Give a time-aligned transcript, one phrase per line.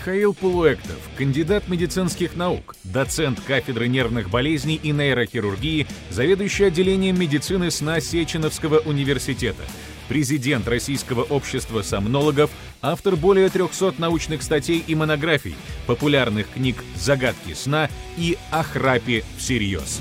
[0.00, 8.00] Михаил Полуэктов, кандидат медицинских наук, доцент кафедры нервных болезней и нейрохирургии, заведующий отделением медицины сна
[8.00, 9.62] Сеченовского университета,
[10.08, 12.50] президент Российского общества сомнологов,
[12.80, 15.54] автор более 300 научных статей и монографий,
[15.86, 20.00] популярных книг «Загадки сна» и «О храпе всерьез».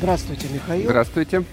[0.00, 0.84] Здравствуйте, Михаил.
[0.84, 1.44] Здравствуйте.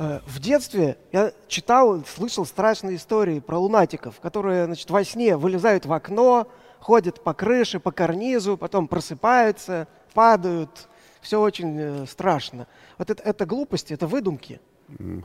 [0.00, 5.84] Э, в детстве я читал, слышал страшные истории про лунатиков, которые значит, во сне вылезают
[5.84, 10.88] в окно, ходят по крыше, по карнизу, потом просыпаются, падают.
[11.20, 12.66] Все очень э, страшно.
[12.96, 14.58] Вот это, это глупости, это выдумки.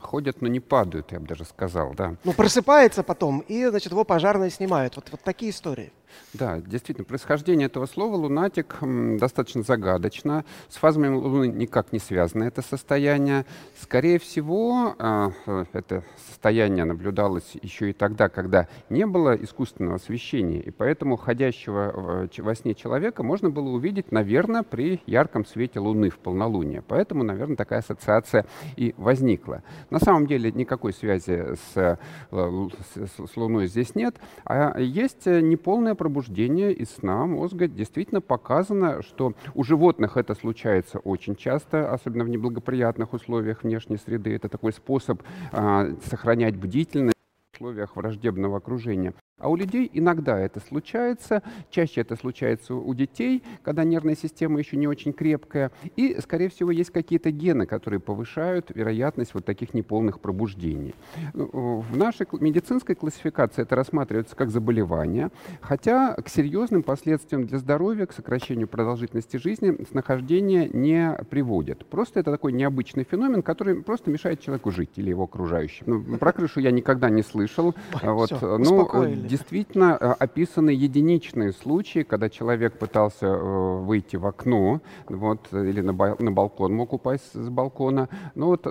[0.02, 2.16] Ходят, но не падают, я бы даже сказал, да.
[2.22, 4.96] Ну, просыпается потом, и, значит, его пожарные снимают.
[4.96, 5.90] Вот, вот такие истории.
[6.34, 8.76] Да, действительно, происхождение этого слова «лунатик»
[9.18, 10.44] достаточно загадочно.
[10.68, 13.46] С фазами Луны никак не связано это состояние.
[13.80, 20.60] Скорее всего, а, э, это состояние наблюдалось еще и тогда, когда не было искусственного освещения,
[20.60, 26.18] и поэтому ходящего во сне человека можно было увидеть, наверное, при ярком свете Луны в
[26.18, 26.82] полнолуние.
[26.82, 29.62] Поэтому, наверное, такая ассоциация и возникла.
[29.90, 31.96] На самом деле никакой связи с, э,
[32.30, 39.32] с, с Луной здесь нет, а есть неполное пробуждения из сна мозга действительно показано, что
[39.54, 44.32] у животных это случается очень часто, особенно в неблагоприятных условиях внешней среды.
[44.36, 47.16] Это такой способ а, сохранять бдительность
[47.50, 49.14] в условиях враждебного окружения.
[49.38, 54.78] А у людей иногда это случается, чаще это случается у детей, когда нервная система еще
[54.78, 60.20] не очень крепкая, и, скорее всего, есть какие-то гены, которые повышают вероятность вот таких неполных
[60.20, 60.94] пробуждений.
[61.34, 65.28] Ну, в нашей медицинской классификации это рассматривается как заболевание,
[65.60, 71.84] хотя к серьезным последствиям для здоровья, к сокращению продолжительности жизни нахождение не приводит.
[71.84, 75.84] Просто это такой необычный феномен, который просто мешает человеку жить или его окружающим.
[75.86, 77.74] Ну, про крышу я никогда не слышал.
[78.16, 78.86] Вот, Все, ну,
[79.26, 85.92] действительно э, описаны единичные случаи, когда человек пытался э, выйти в окно вот, или на,
[85.92, 88.08] балкон, мог упасть с балкона.
[88.34, 88.62] Но вот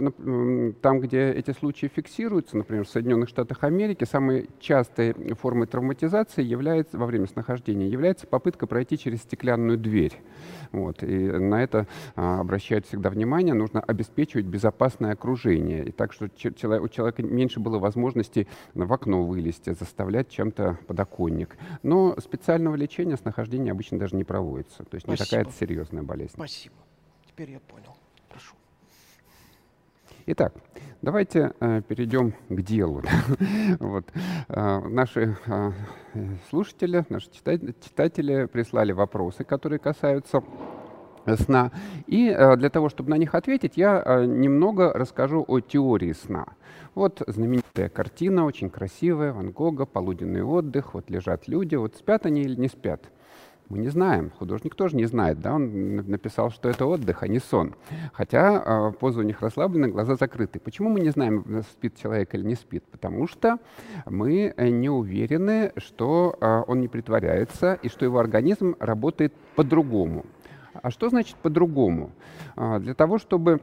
[0.82, 6.98] там, где эти случаи фиксируются, например, в Соединенных Штатах Америки, самой частой формой травматизации является,
[6.98, 10.14] во время снахождения является попытка пройти через стеклянную дверь.
[10.72, 13.54] Вот, и на это а, обращают всегда внимание.
[13.54, 15.86] Нужно обеспечивать безопасное окружение.
[15.86, 21.58] И так, что у человека меньше было возможности в окно вылезти, заставлять чем-то подоконник.
[21.82, 24.84] Но специального лечения с нахождения обычно даже не проводится.
[24.84, 25.12] То есть Спасибо.
[25.12, 26.34] не такая серьезная болезнь.
[26.36, 26.76] Спасибо.
[27.26, 27.96] Теперь я понял.
[28.30, 28.56] Прошу.
[30.28, 30.54] Итак,
[31.02, 33.02] давайте э, перейдем к делу.
[33.80, 34.06] вот.
[34.50, 35.72] э, наши э,
[36.50, 40.44] слушатели, наши читатели прислали вопросы, которые касаются
[41.38, 41.72] сна.
[42.06, 46.46] И э, для того, чтобы на них ответить, я э, немного расскажу о теории сна.
[46.96, 52.42] Вот знаменитая картина, очень красивая, Ван Гога, полуденный отдых, вот лежат люди, вот спят они
[52.42, 53.04] или не спят.
[53.68, 57.40] Мы не знаем, художник тоже не знает, да, он написал, что это отдых, а не
[57.40, 57.76] сон.
[58.14, 60.60] Хотя э, поза у них расслаблены, глаза закрыты.
[60.60, 62.84] Почему мы не знаем, спит человек или не спит?
[62.90, 63.58] Потому что
[64.06, 70.26] мы не уверены, что э, он не притворяется и что его организм работает по-другому.
[70.82, 72.12] А что значит по-другому?
[72.56, 73.62] А, для того, чтобы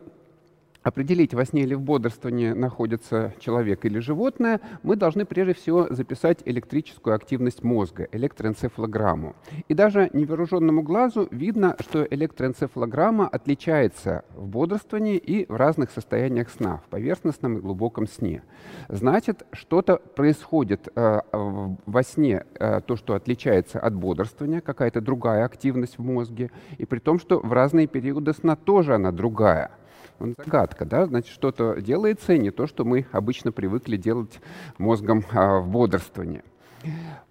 [0.82, 6.41] определить, во сне или в бодрствовании находится человек или животное, мы должны прежде всего записать
[6.44, 9.34] электрическую активность мозга, электроэнцефалограмму.
[9.69, 16.82] И даже невооруженному глазу видно, что электроэнцефалограмма отличается в бодрствовании и в разных состояниях сна,
[16.87, 18.42] в поверхностном и глубоком сне.
[18.88, 25.98] Значит, что-то происходит э, во сне, э, то, что отличается от бодрствования, какая-то другая активность
[25.98, 29.71] в мозге, и при том, что в разные периоды сна тоже она другая–
[30.20, 34.40] загадка, да, значит, что-то делается, не то, что мы обычно привыкли делать
[34.78, 36.42] мозгом а, в бодрствовании.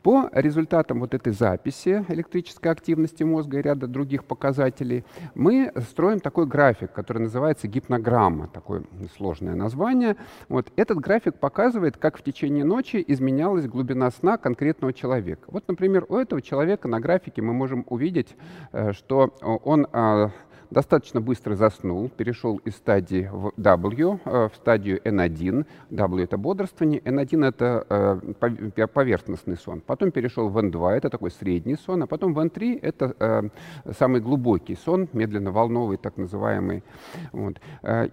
[0.04, 5.04] По результатам вот этой записи электрической активности мозга и ряда других показателей
[5.36, 8.84] мы строим такой график, который называется гипнограмма, такое
[9.16, 10.16] сложное название.
[10.50, 15.44] Вот этот график показывает, как в течение ночи изменялась глубина сна конкретного человека.
[15.48, 18.36] Вот, например, у этого человека на графике мы можем увидеть,
[18.72, 20.31] э, что он а,
[20.72, 25.66] достаточно быстро заснул, перешел из стадии W э, в стадию N1.
[25.92, 27.86] W— это бодрствование, N1— это
[28.80, 29.82] э, поверхностный сон.
[29.82, 33.42] Потом перешел в N2, это такой средний сон, а потом в N3— это э,
[34.00, 36.84] самый глубокий сон, медленно-волновый, так называемый.
[37.34, 37.60] Вот.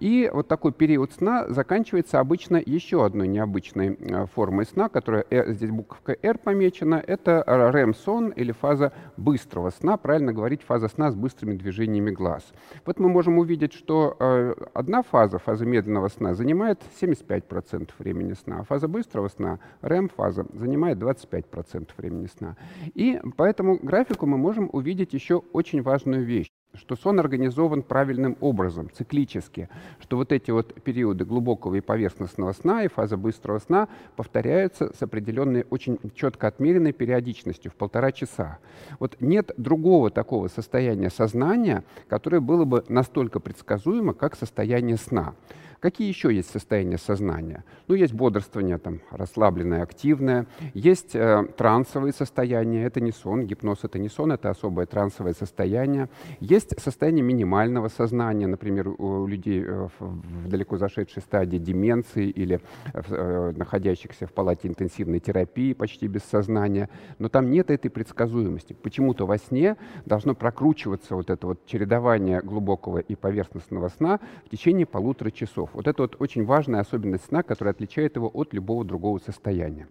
[0.01, 6.17] И вот такой период сна заканчивается обычно еще одной необычной формой сна, которая здесь буковка
[6.21, 7.03] R помечена.
[7.07, 12.48] Это REM-сон или фаза быстрого сна, правильно говорить, фаза сна с быстрыми движениями глаз.
[12.85, 18.61] Вот мы можем увидеть, что э, одна фаза, фаза медленного сна, занимает 75% времени сна,
[18.61, 22.57] а фаза быстрого сна, REM-фаза, занимает 25% времени сна.
[22.95, 28.37] И по этому графику мы можем увидеть еще очень важную вещь что сон организован правильным
[28.41, 29.69] образом, циклически,
[30.01, 35.03] что вот эти вот периоды глубокого и поверхностного сна и фаза быстрого сна повторяются с
[35.03, 38.59] определенной, очень четко отмеренной периодичностью в полтора часа.
[38.99, 45.35] Вот нет другого такого состояния сознания, которое было бы настолько предсказуемо, как состояние сна.
[45.81, 47.63] Какие еще есть состояния сознания?
[47.87, 50.47] Ну, есть бодрствование, там, расслабленное, активное.
[50.75, 52.85] Есть э, трансовые состояния.
[52.85, 56.09] Это не сон, гипноз— это не сон, это особое трансовое состояние.
[56.41, 62.61] Есть состояние минимального сознания, например, у людей э, в далеко зашедшей стадии деменции или
[62.93, 66.91] э, находящихся в палате интенсивной терапии почти без сознания.
[67.21, 68.73] Но там нет этой предсказуемости.
[68.73, 69.77] Почему-то во сне
[70.07, 75.75] должно прокручиваться вот это вот чередование глубокого и поверхностного сна в течение полутора часов часов.
[75.75, 79.87] Вот это вот очень важная особенность сна, которая отличает его от любого другого состояния.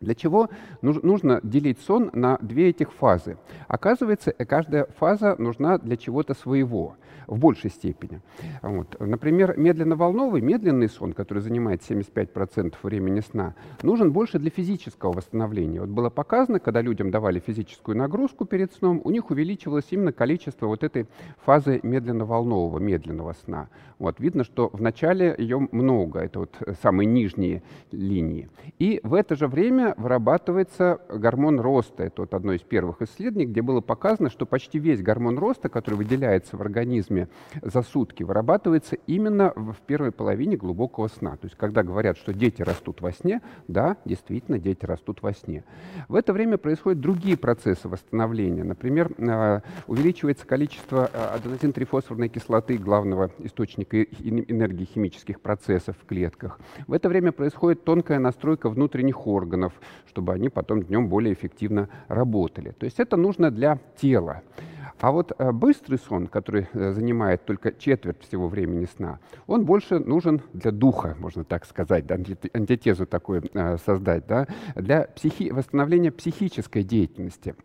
[0.00, 0.48] Для чего
[0.82, 3.36] нужно делить сон на две этих фазы?
[3.68, 6.96] Оказывается, каждая фаза нужна для чего-то своего
[7.28, 8.20] в большей степени.
[8.62, 8.98] Вот.
[8.98, 13.54] Например, медленно-волновый, медленный сон, который занимает 75% времени сна,
[13.84, 15.80] нужен больше для физического восстановления.
[15.80, 20.66] Вот было показано, когда людям давали физическую нагрузку перед сном, у них увеличивалось именно количество
[20.66, 21.06] вот этой
[21.44, 23.68] фазы медленно-волнового, медленного сна.
[24.02, 24.20] Вот.
[24.20, 28.48] Видно, что вначале ее много, это вот самые нижние линии.
[28.78, 32.02] И в это же время вырабатывается гормон роста.
[32.04, 35.94] Это вот одно из первых исследований, где было показано, что почти весь гормон роста, который
[35.94, 37.28] выделяется в организме, организме
[37.62, 41.36] за сутки вырабатывается именно в первой половине глубокого сна.
[41.36, 45.64] То есть, когда говорят, что дети растут во сне, да, действительно, дети растут во сне.
[46.08, 48.64] В это время происходят другие процессы восстановления.
[48.64, 56.58] Например, э, увеличивается количество э, аденозин-трифосфорной кислоты, главного источника энергии химических процессов в клетках.
[56.86, 59.72] В это время происходит тонкая настройка внутренних органов,
[60.06, 62.70] чтобы они потом днем более эффективно работали.
[62.70, 64.42] То есть это нужно для тела.
[65.02, 69.18] А вот э, быстрый сон, который э, занимает только четверть всего времени сна,
[69.48, 74.46] он больше нужен для духа, можно так сказать, да, антитезу такую э, создать, да,
[74.76, 77.56] для психи восстановления психической деятельности.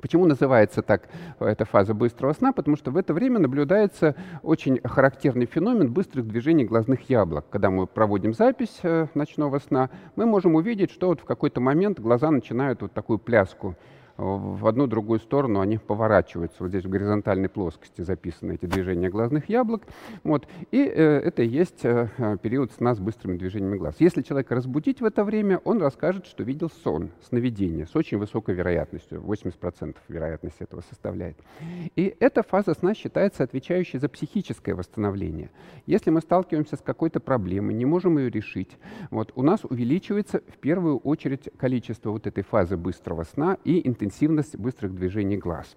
[0.00, 1.08] Почему называется так
[1.38, 2.52] эта фаза быстрого сна?
[2.52, 7.44] Потому что в это время наблюдается очень характерный феномен быстрых движений глазных яблок.
[7.50, 8.80] Когда мы проводим запись
[9.14, 13.76] ночного сна, мы можем увидеть, что вот в какой-то момент глаза начинают вот такую пляску
[14.20, 16.58] в одну другую сторону они поворачиваются.
[16.60, 19.82] Вот здесь в горизонтальной плоскости записаны эти движения глазных яблок.
[20.24, 20.46] Вот.
[20.70, 22.08] И э, это есть э,
[22.42, 23.96] период сна с быстрыми движениями глаз.
[23.98, 28.54] Если человека разбудить в это время, он расскажет, что видел сон, сновидение с очень высокой
[28.54, 29.22] вероятностью.
[29.22, 31.38] 80% вероятность этого составляет.
[31.96, 35.50] И эта фаза сна считается отвечающей за психическое восстановление.
[35.86, 38.76] Если мы сталкиваемся с какой-то проблемой, не можем ее решить,
[39.10, 44.09] вот, у нас увеличивается в первую очередь количество вот этой фазы быстрого сна и интенсивности
[44.10, 45.76] интенсивность быстрых движений глаз.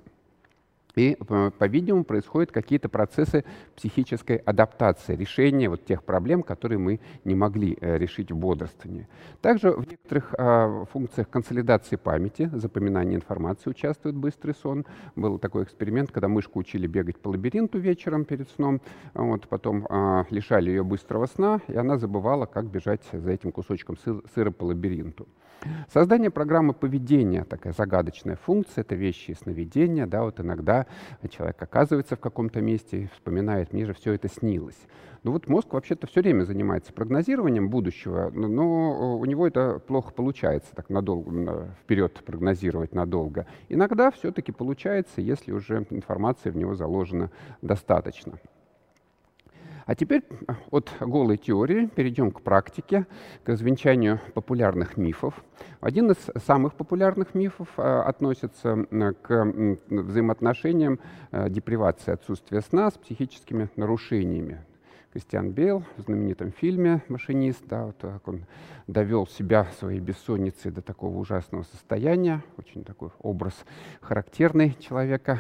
[0.96, 1.18] И,
[1.58, 3.44] по-видимому, происходят какие-то процессы
[3.76, 9.08] психической адаптации, решения вот тех проблем, которые мы не могли э, решить в бодрствовании.
[9.42, 14.86] Также в некоторых э, функциях консолидации памяти, запоминания информации участвует быстрый сон.
[15.16, 18.80] Был такой эксперимент, когда мышку учили бегать по лабиринту вечером перед сном,
[19.16, 23.98] вот, потом э, лишали ее быстрого сна, и она забывала, как бежать за этим кусочком
[23.98, 25.28] сыра по лабиринту.
[25.92, 30.86] Создание программы поведения, такая загадочная функция, это вещи и сновидения, да, вот иногда
[31.30, 34.80] человек оказывается в каком-то месте и вспоминает, мне же все это снилось.
[35.24, 40.76] Ну вот мозг вообще-то все время занимается прогнозированием будущего, но у него это плохо получается
[40.76, 43.46] так надолго, вперед прогнозировать надолго.
[43.70, 48.34] Иногда все-таки получается, если уже информация в него заложена достаточно.
[49.86, 50.24] А теперь
[50.72, 53.06] от голой теории перейдем к практике,
[53.44, 55.44] к развенчанию популярных мифов.
[55.82, 58.86] Один из самых популярных мифов а, относится
[59.22, 59.46] к
[59.90, 61.00] взаимоотношениям
[61.32, 64.64] а, депривации отсутствия сна с психическими нарушениями.
[65.14, 68.46] Кристиан Бейл в знаменитом фильме «Машинист», да, вот так он
[68.88, 72.44] довел себя своей бессонницей до такого ужасного состояния.
[72.58, 73.54] Очень такой образ
[74.02, 75.40] характерный человека,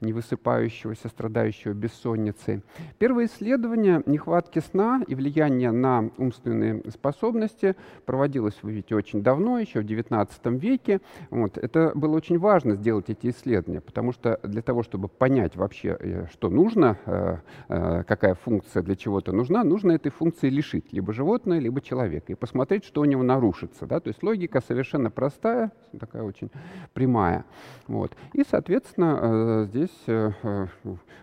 [0.00, 2.62] не высыпающегося, страдающего бессонницей.
[2.98, 9.80] Первое исследование нехватки сна и влияния на умственные способности проводилось, вы видите, очень давно, еще
[9.80, 11.00] в XIX веке.
[11.30, 11.58] Вот.
[11.58, 16.26] Это было очень важно сделать эти исследования, потому что для того, чтобы понять вообще, э,
[16.32, 17.36] что нужно, э,
[17.68, 22.32] э, какая функция для чего чего-то нужна, нужно этой функции лишить либо животное, либо человека,
[22.32, 23.84] и посмотреть, что у него нарушится.
[23.84, 23.98] Да?
[23.98, 26.48] То есть логика совершенно простая, такая очень
[26.94, 27.44] прямая.
[27.88, 28.12] Вот.
[28.34, 30.66] И, соответственно, э, здесь э, э,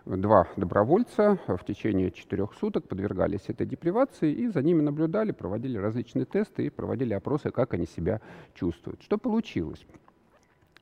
[0.06, 6.26] два добровольца в течение четырех суток подвергались этой депривации, и за ними наблюдали, проводили различные
[6.26, 8.20] тесты и проводили опросы, как они себя
[8.54, 9.02] чувствуют.
[9.02, 9.86] Что получилось?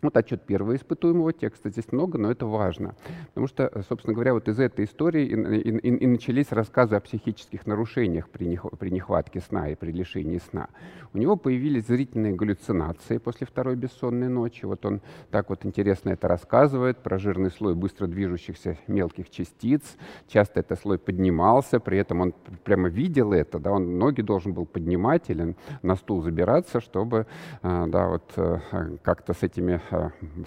[0.01, 1.69] Вот отчет первого испытуемого текста.
[1.69, 2.95] Здесь много, но это важно.
[3.29, 7.65] Потому что, собственно говоря, вот из этой истории и, и, и, начались рассказы о психических
[7.65, 10.67] нарушениях при, нех, при нехватке сна и при лишении сна.
[11.13, 14.65] У него появились зрительные галлюцинации после второй бессонной ночи.
[14.65, 19.81] Вот он так вот интересно это рассказывает про жирный слой быстро движущихся мелких частиц.
[20.27, 22.33] Часто этот слой поднимался, при этом он
[22.63, 27.27] прямо видел это, да, он ноги должен был поднимать или на стул забираться, чтобы
[27.61, 28.59] а, да, вот, э,
[29.01, 29.84] как-то с этими Э,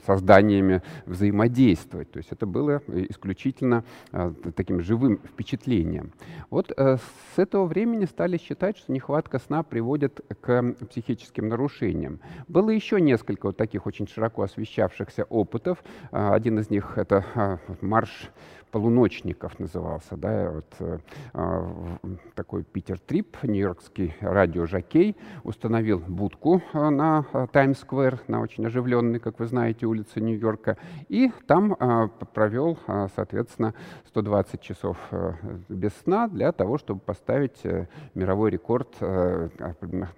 [0.06, 2.10] созданиями взаимодействовать.
[2.10, 6.12] То есть это было исключительно э, таким живым впечатлением.
[6.50, 6.96] Вот э,
[7.34, 12.20] с этого времени стали считать, что нехватка сна приводит к психическим нарушениям.
[12.48, 15.82] Было еще несколько вот таких очень широко освещавшихся опытов.
[16.10, 18.30] Один из них— это марш
[18.70, 20.98] полуночников назывался, да, вот э,
[21.32, 21.98] а,
[22.34, 29.46] такой Питер Трип, нью-йоркский радиожокей, установил будку э, на Таймс-сквер, на очень оживленной, как вы
[29.46, 30.76] знаете, улице Нью-Йорка,
[31.08, 33.74] и там э, провел, э, соответственно,
[34.08, 35.32] 120 часов э,
[35.68, 39.48] без сна для того, чтобы поставить э, мировой рекорд э,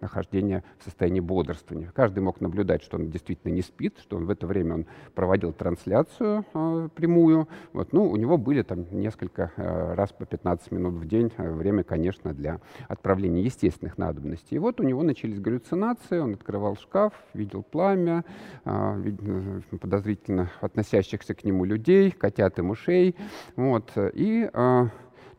[0.01, 1.93] нахождения в состоянии бодрствования.
[1.95, 5.53] Каждый мог наблюдать, что он действительно не спит, что он в это время он проводил
[5.53, 7.49] трансляцию э, прямую.
[7.73, 11.31] Вот, ну, у него были там несколько э, раз по 15 минут в день.
[11.37, 14.57] Э, время, конечно, для отправления естественных надобностей.
[14.57, 18.25] И вот у него начались галлюцинации, он открывал шкаф, видел пламя,
[18.65, 23.15] э, подозрительно относящихся к нему людей, котят и мышей.
[23.57, 24.51] Вот, и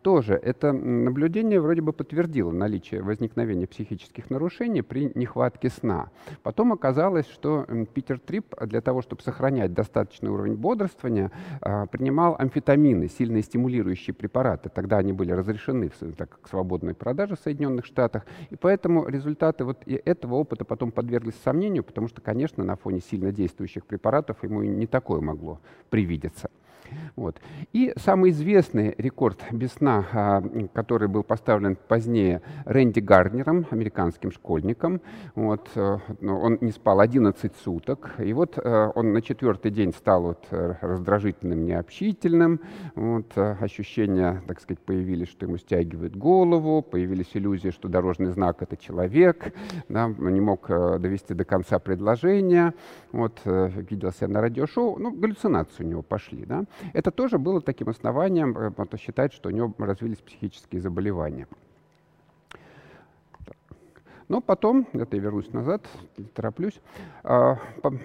[0.01, 6.10] тоже это наблюдение вроде бы подтвердило наличие возникновения психических нарушений при нехватке сна.
[6.43, 11.31] Потом оказалось, что Питер Трип для того, чтобы сохранять достаточный уровень бодрствования,
[11.62, 14.70] а, принимал амфетамины, сильные стимулирующие препараты.
[14.70, 18.25] Тогда они были разрешены так, свободной продаже в Соединенных Штатах.
[18.50, 23.31] И поэтому результаты вот этого опыта потом подверглись сомнению, потому что, конечно, на фоне сильно
[23.31, 26.50] действующих препаратов ему не такое могло привидеться.
[27.15, 27.39] Вот.
[27.74, 30.41] И самый известный рекорд без сна, а,
[30.74, 35.01] который был поставлен позднее Рэнди Гарднером, американским школьником.
[35.36, 35.69] Вот.
[35.75, 38.12] Э, он не спал 11 суток.
[38.19, 42.60] И вот э, он на четвертый день стал вот э, раздражительным, необщительным.
[42.95, 43.38] Вот.
[43.38, 49.53] Ощущения, так сказать, появились, что ему стягивают голову, появились иллюзии, что дорожный знак— это человек.
[49.89, 52.74] Да, не мог довести до конца предложения.
[53.12, 53.41] Вот.
[53.45, 54.98] Видел себя на радиошоу.
[54.98, 56.45] Ну, галлюцинации у него пошли.
[56.45, 56.63] Да?
[56.93, 61.47] Это тоже было таким основанием э, считать, что у него развились психические заболевания.
[64.31, 65.85] Но потом, это я вернусь назад,
[66.33, 66.79] тороплюсь,
[67.21, 67.57] а,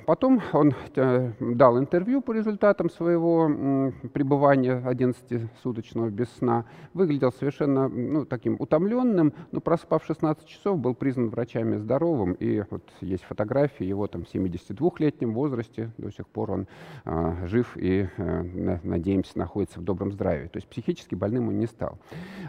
[0.07, 6.65] потом он э, дал интервью по результатам своего пребывания 11-суточного без сна.
[6.95, 12.33] Выглядел совершенно ну, таким утомленным, но проспав 16 часов, был признан врачами здоровым.
[12.33, 16.67] И вот есть фотографии его там в 72-летнем возрасте, до сих пор он
[17.05, 20.49] а, жив и, а, надеемся, находится в добром здравии.
[20.49, 22.01] То есть психически больным он не стал.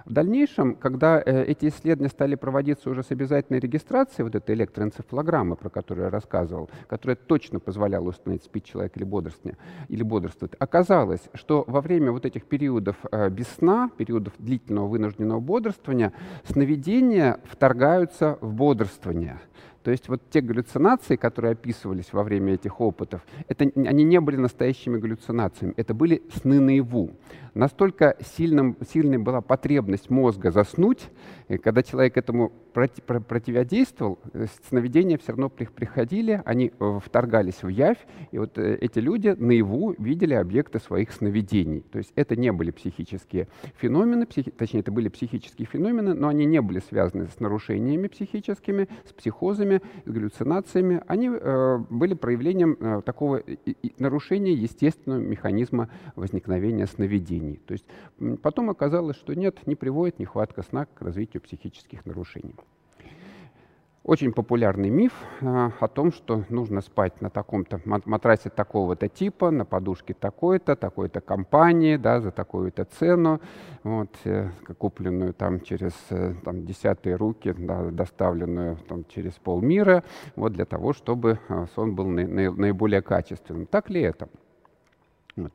[0.05, 5.55] В дальнейшем, когда э, эти исследования стали проводиться уже с обязательной регистрации вот этой электроэнцефалограммы,
[5.55, 9.57] про которую я рассказывал, которая точно позволяла установить, спит человек или бодрствование,
[9.89, 15.39] или бодрствует, оказалось, что во время вот этих периодов э, без сна, периодов длительного вынужденного
[15.39, 16.13] бодрствования,
[16.45, 19.39] сновидения вторгаются в бодрствование.
[19.87, 24.35] То есть вот те галлюцинации, которые описывались во время этих опытов, это, они не были
[24.35, 27.11] настоящими галлюцинациями, это были сны наяву.
[27.53, 31.09] Настолько сильным, сильной была потребность мозга заснуть,
[31.47, 37.97] и когда человек этому противодействовал, э, сновидения все равно приходили, они э, вторгались в явь,
[38.31, 41.81] и вот э, эти люди наяву видели объекты своих сновидений.
[41.91, 46.45] То есть это не были психические феномены, психи, точнее, это были психические феномены, но они
[46.45, 51.01] не были связаны с нарушениями психическими, с психозами, с галлюцинациями.
[51.07, 57.59] Они э, были проявлением э, такого и, и нарушения естественного механизма возникновения сновидений.
[57.65, 57.85] То есть
[58.41, 62.53] потом оказалось, что нет, не приводит нехватка сна к развитию психических нарушений.
[64.07, 65.11] Очень популярный миф
[65.41, 71.19] э, о том, что нужно спать на таком-то матрасе такого-то типа, на подушке такой-то, такой-то
[71.19, 73.41] компании, да, за такую-то цену,
[73.83, 80.05] вот, э, купленную там через э, там, десятые руки, да, доставленную там, через полмира,
[80.37, 83.65] вот, для того, чтобы э, сон был на, на, наиболее качественным.
[83.65, 84.29] Так ли это?
[85.35, 85.51] Вот.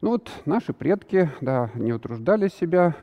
[0.00, 2.94] Ну вот наши предки, да, не утруждали себя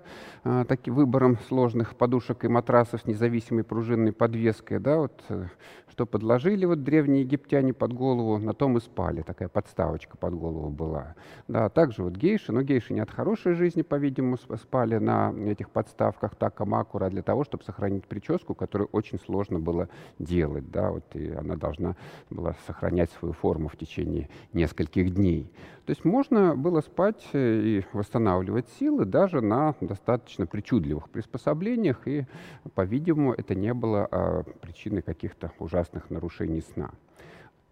[0.45, 5.47] э, таки выбором сложных подушек и матрасов с независимой пружинной подвеской, да, вот э,
[5.95, 9.23] что подложили вот древние египтяне под голову, на том и спали.
[9.23, 11.15] Такая подставочка под голову была.
[11.47, 16.35] Да, также вот гейши, но гейши не от хорошей жизни, по-видимому, спали на этих подставках
[16.35, 20.69] така макура для того, чтобы сохранить прическу, которую очень сложно было делать.
[20.71, 21.95] Да, вот, и она должна
[22.29, 25.51] была сохранять свою форму в течение нескольких дней.
[25.85, 32.25] То есть можно было спать э, и восстанавливать силы даже на достаточно причудливых приспособлениях, и,
[32.73, 36.89] по-видимому, это не было а, причиной каких-то ужасных нарушений сна.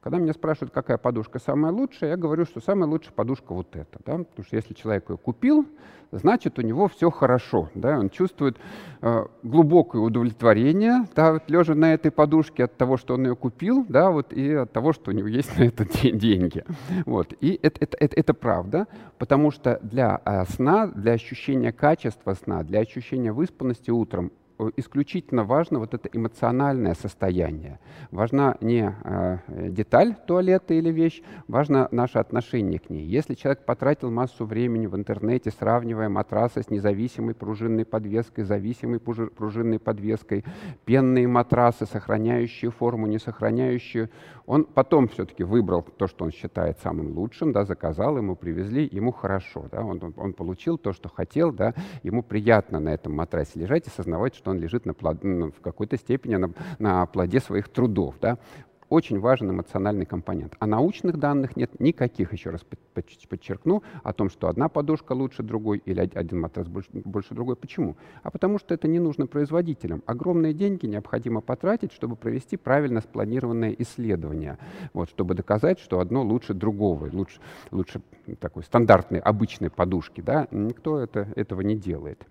[0.03, 3.99] Когда меня спрашивают, какая подушка самая лучшая, я говорю, что самая лучшая подушка вот эта.
[4.05, 4.17] Да?
[4.17, 5.65] Потому что если человек ее купил,
[6.11, 7.69] значит, у него все хорошо.
[7.73, 7.97] Да?
[7.97, 8.57] Он чувствует
[9.01, 13.85] э, глубокое удовлетворение, да, вот, лежа на этой подушке от того, что он ее купил,
[13.87, 16.65] да, вот, и от того, что у него есть на это деньги.
[17.05, 17.33] Вот.
[17.39, 22.63] И это, это, это, это правда, потому что для э, сна, для ощущения качества сна,
[22.63, 24.33] для ощущения выспанности утром
[24.75, 27.79] исключительно важно вот это эмоциональное состояние.
[28.11, 29.37] Важна не э,
[29.69, 33.05] деталь туалета или вещь, важно наше отношение к ней.
[33.05, 39.79] Если человек потратил массу времени в интернете, сравнивая матрасы с независимой пружинной подвеской, зависимой пружинной
[39.79, 40.43] подвеской,
[40.85, 44.09] пенные матрасы, сохраняющие форму, не сохраняющие,
[44.45, 49.11] он потом все-таки выбрал то, что он считает самым лучшим, да, заказал, ему привезли, ему
[49.11, 53.87] хорошо, да, он, он получил то, что хотел, да, ему приятно на этом матрасе лежать
[53.87, 57.69] и сознавать, что он лежит на плод, ну, в какой-то степени на, на плоде своих
[57.69, 58.15] трудов.
[58.21, 58.37] Да
[58.93, 60.55] очень важен эмоциональный компонент.
[60.59, 62.61] А научных данных нет никаких, еще раз
[63.27, 67.55] подчеркну, о том, что одна подушка лучше другой или один матрас больше, больше другой.
[67.55, 67.97] Почему?
[68.21, 70.03] А потому что это не нужно производителям.
[70.05, 74.59] Огромные деньги необходимо потратить, чтобы провести правильно спланированное исследование,
[74.93, 77.39] вот, чтобы доказать, что одно лучше другого, лучше,
[77.71, 78.01] лучше
[78.39, 80.21] такой стандартной, обычной подушки.
[80.21, 80.47] Да?
[80.51, 82.23] Никто это, этого не делает.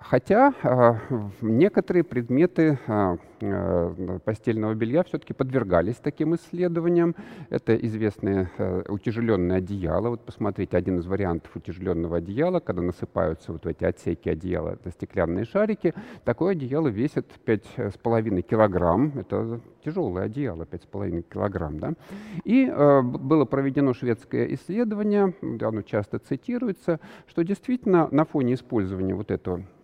[0.00, 0.94] Хотя э,
[1.40, 7.14] некоторые предметы э, э, постельного белья все-таки подвергались таким исследованиям.
[7.48, 10.08] Это известное э, утяжеленное одеяло.
[10.10, 14.90] Вот посмотрите, один из вариантов утяжеленного одеяла, когда насыпаются вот в эти отсеки одеяла, это
[14.90, 15.94] стеклянные шарики.
[16.24, 19.12] Такое одеяло весит 5,5 килограмм.
[19.16, 21.78] Это тяжелое одеяло, 5,5 килограмм.
[21.78, 21.92] Да?
[22.42, 29.30] И э, было проведено шведское исследование, оно часто цитируется, что действительно на фоне использования вот
[29.30, 29.83] этого а,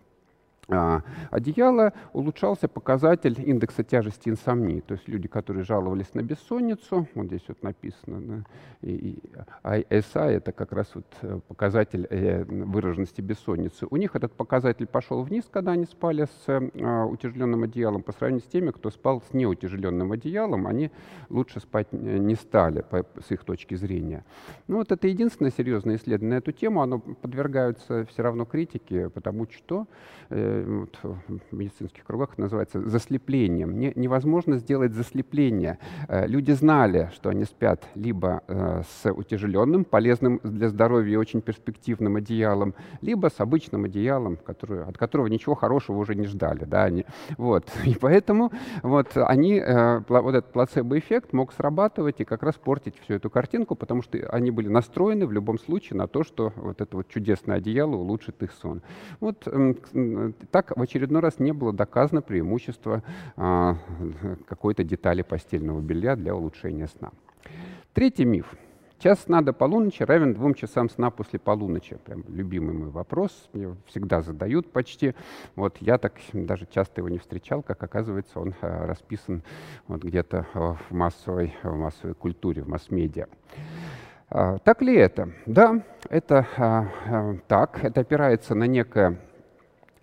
[1.29, 4.81] одеяла улучшался показатель индекса тяжести инсомнии.
[4.81, 8.43] То есть люди, которые жаловались на бессонницу, вот здесь вот написано, да,
[8.81, 9.19] и,
[9.63, 13.87] ISI а, это как раз вот э, показатель э, выраженности бессонницы.
[13.89, 18.43] У них этот показатель пошел вниз, когда они спали с э, утяжеленным одеялом, по сравнению
[18.43, 20.91] с теми, кто спал с неутяжеленным одеялом, они
[21.29, 24.23] лучше спать не стали по, с их точки зрения.
[24.67, 29.47] Ну вот это единственное серьезное исследование на эту тему, оно подвергается все равно критике, потому
[29.49, 29.87] что
[30.29, 33.79] э, вот, в медицинских кругах называется заслеплением.
[33.79, 35.79] Не, невозможно сделать заслепление.
[36.07, 41.41] Э, люди знали, что они спят либо э, с утяжеленным, полезным для здоровья и очень
[41.41, 46.65] перспективным одеялом, либо с обычным одеялом, который, от которого ничего хорошего уже не ждали.
[46.65, 47.05] Да, они,
[47.37, 47.65] вот.
[47.85, 48.51] И поэтому
[48.83, 53.75] вот, они, э, вот этот плацебо-эффект мог срабатывать и как раз портить всю эту картинку,
[53.75, 57.57] потому что они были настроены в любом случае на то, что вот это вот чудесное
[57.57, 58.81] одеяло улучшит их сон.
[59.19, 59.47] Вот
[60.51, 63.03] так в очередной раз не было доказано преимущество
[63.35, 63.77] а,
[64.47, 67.11] какой-то детали постельного белья для улучшения сна.
[67.93, 68.53] Третий миф.
[68.99, 71.97] Час сна до полуночи равен двум часам сна после полуночи.
[72.05, 73.49] Прям любимый мой вопрос.
[73.51, 75.15] Мне всегда задают почти.
[75.55, 79.41] Вот я так даже часто его не встречал, как оказывается, он а, расписан
[79.87, 83.25] вот где-то в массовой, в массовой культуре, в масс-медиа.
[84.29, 85.31] А, так ли это?
[85.45, 87.83] Да, это так.
[87.83, 89.17] Это опирается на некое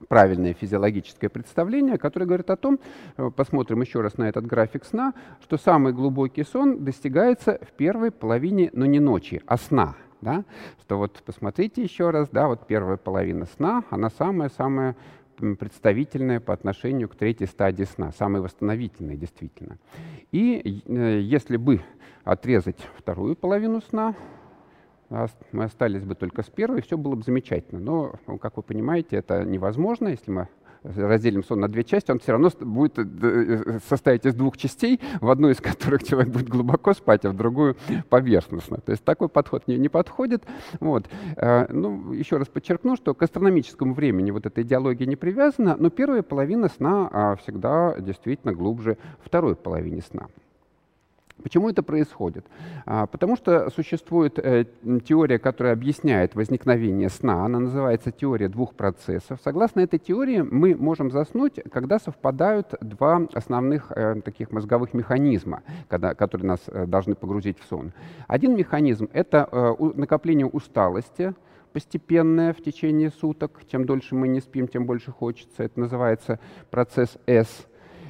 [0.07, 2.79] правильное физиологическое представление, которое говорит о том,
[3.17, 8.11] э, посмотрим еще раз на этот график сна, что самый глубокий сон достигается в первой
[8.11, 9.97] половине, но не ночи, а сна.
[10.21, 10.45] Да?
[10.83, 14.97] Что вот посмотрите еще раз, да, вот первая половина сна, она самая-самая
[15.37, 19.79] представительная по отношению к третьей стадии сна, самая восстановительная действительно.
[20.33, 21.81] И э, если бы
[22.25, 24.15] отрезать вторую половину сна,
[25.11, 27.81] мы остались бы только с первой, все было бы замечательно.
[27.81, 30.49] Но, как вы понимаете, это невозможно, если мы
[30.83, 35.01] разделим сон на две части, он все равно будет э, э, состоять из двух частей,
[35.21, 37.77] в одну из которых человек будет глубоко спать, а в другую
[38.09, 38.79] поверхностно.
[38.79, 40.45] То есть такой подход не, не подходит.
[40.81, 41.07] Вот.
[41.37, 45.91] Э, ну, еще раз подчеркну, что к астрономическому времени вот эта идеология не привязана, но
[45.91, 50.29] первая половина сна а, всегда действительно глубже второй половины сна.
[51.43, 52.47] Почему это происходит?
[52.85, 54.65] А, потому что существует э,
[55.05, 57.45] теория, которая объясняет возникновение сна.
[57.45, 59.39] Она называется теория двух процессов.
[59.45, 66.49] Согласно этой теории, мы можем заснуть, когда совпадают два основных э, таких мозговых механизма, которые
[66.49, 67.93] нас э, должны погрузить в сон.
[68.27, 69.49] Один механизм— это
[69.95, 71.35] накопление усталости,
[71.73, 73.61] постепенное в течение суток.
[73.71, 75.63] Чем дольше мы не спим, тем больше хочется.
[75.63, 77.67] Это называется процесс S.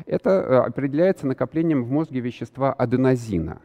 [0.09, 3.61] Это определяется накоплением в мозге вещества аденозина.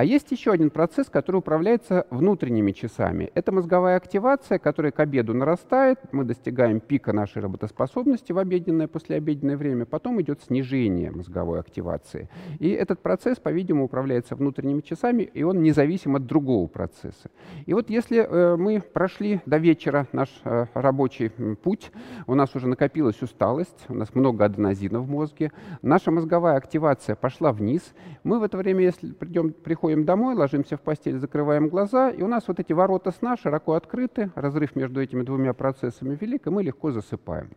[0.00, 3.30] А есть еще один процесс, который управляется внутренними часами.
[3.34, 5.98] Это мозговая активация, которая к обеду нарастает.
[6.10, 9.84] Мы достигаем пика нашей работоспособности в обеденное, послеобеденное время.
[9.84, 12.30] Потом идет снижение мозговой активации.
[12.60, 17.30] И этот процесс, по-видимому, управляется внутренними часами, и он независим от другого процесса.
[17.66, 21.28] И вот если э, мы прошли до вечера наш э, рабочий
[21.62, 21.92] путь,
[22.26, 27.52] у нас уже накопилась усталость, у нас много аденозина в мозге, наша мозговая активация пошла
[27.52, 27.82] вниз,
[28.24, 32.22] мы в это время, если придем, приходим приходим домой, ложимся в постель, закрываем глаза, и
[32.22, 36.50] у нас вот эти ворота сна широко открыты, разрыв между этими двумя процессами велик, и
[36.50, 37.50] мы легко засыпаем.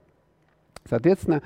[0.90, 1.42] Соответственно,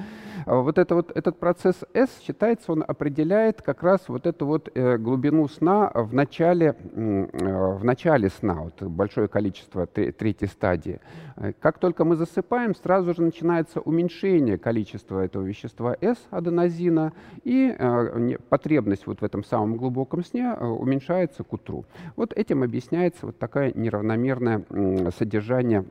[0.46, 4.70] э, вот, это вот этот процесс S, считается, он определяет как раз вот эту вот
[4.74, 11.00] э, глубину сна в начале, э, в начале сна, вот большое количество третьей стадии.
[11.60, 19.06] Как только мы засыпаем, сразу же начинается уменьшение количества этого вещества S, аденозина, и потребность
[19.06, 21.86] вот в этом самом глубоком сне уменьшается к утру.
[22.16, 24.64] Вот этим объясняется вот такое неравномерное
[25.16, 25.86] содержание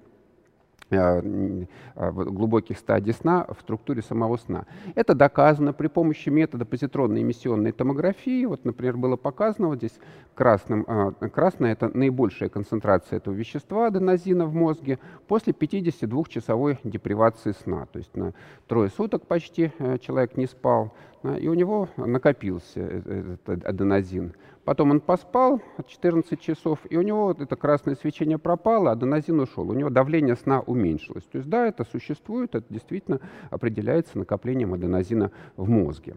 [0.90, 4.66] глубоких стадий сна в структуре самого сна.
[4.94, 8.44] Это доказано при помощи метода позитронной эмиссионной томографии.
[8.44, 9.98] Вот, например, было показано вот здесь
[10.34, 10.84] красным.
[10.86, 17.86] Э, красная— это наибольшая концентрация этого вещества, аденозина в мозге, после 52-часовой депривации сна.
[17.92, 18.32] То есть на
[18.68, 24.34] трое суток почти человек не спал, и у него накопился этот аденозин.
[24.64, 29.70] Потом он поспал 14 часов, и у него вот это красное свечение пропало, аденозин ушел.
[29.70, 31.24] У него давление сна уменьшилось.
[31.24, 36.16] То есть да, это существует, это действительно определяется накоплением аденозина в мозге.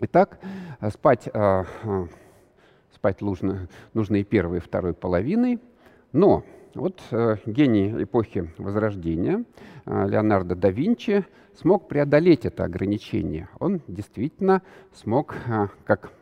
[0.00, 0.38] Итак,
[0.90, 2.06] спать, э, э,
[2.94, 5.58] спать нужно, нужно и первой, и второй половиной,
[6.12, 6.44] но
[6.78, 9.44] вот э, гений эпохи Возрождения
[9.84, 13.48] э, Леонардо да Винчи смог преодолеть это ограничение.
[13.58, 14.62] Он действительно
[14.92, 16.12] смог, э, как,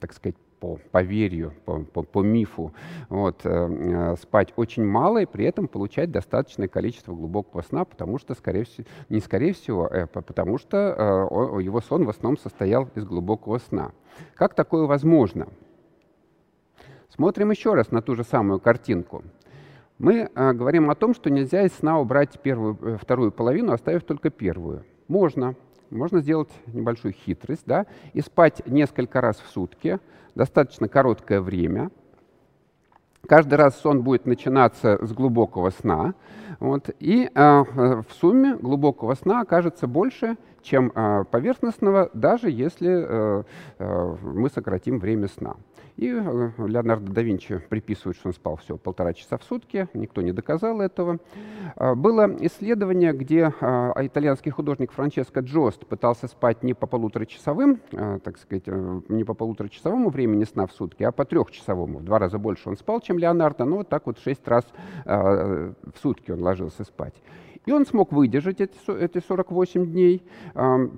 [0.00, 2.72] так сказать, по поверью, по, по, по мифу,
[3.08, 8.34] вот, э, спать очень мало и при этом получать достаточное количество глубокого сна, потому что,
[8.34, 13.04] скорее всего, не скорее всего, э, потому что э, его сон в основном состоял из
[13.04, 13.90] глубокого сна.
[14.36, 15.48] Как такое возможно?
[17.08, 19.24] Смотрим еще раз на ту же самую картинку.
[20.02, 24.02] Мы э, говорим о том, что нельзя из сна убрать первую, э, вторую половину, оставив
[24.02, 24.84] только первую.
[25.06, 25.54] Можно.
[25.90, 30.00] Можно сделать небольшую хитрость, да, и спать несколько раз в сутки,
[30.34, 31.92] достаточно короткое время.
[33.28, 36.14] Каждый раз сон будет начинаться с глубокого сна.
[36.58, 43.42] Вот, и э, в сумме глубокого сна окажется больше, чем э, поверхностного, даже если э,
[43.78, 45.54] э, мы сократим время сна.
[45.96, 50.22] И э, Леонардо да Винчи приписывает, что он спал всего полтора часа в сутки, никто
[50.22, 51.18] не доказал этого.
[51.76, 58.18] А, было исследование, где а, итальянский художник Франческо Джост пытался спать не по полуторачасовым, а,
[58.20, 61.98] так сказать, э, не по полуторачасовому времени сна в сутки, а по трехчасовому.
[61.98, 64.64] В два раза больше он спал, чем Леонардо, но вот так вот шесть раз
[65.04, 67.14] в сутки он ложился спать.
[67.64, 70.22] И он смог выдержать эти, эти 48 дней,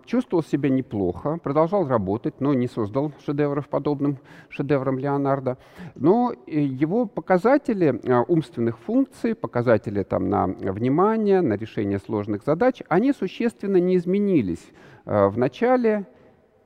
[0.06, 5.58] чувствовал себя неплохо, продолжал работать, но не создал шедевров подобным шедеврам Леонардо.
[5.94, 13.12] Но его показатели а, умственных функций, показатели там, на внимание, на решение сложных задач, они
[13.12, 14.64] существенно не изменились
[15.04, 16.06] а, в начале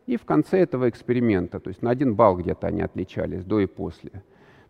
[0.06, 1.60] и в конце этого эксперимента.
[1.60, 4.22] То есть на один балл где-то они отличались до и после.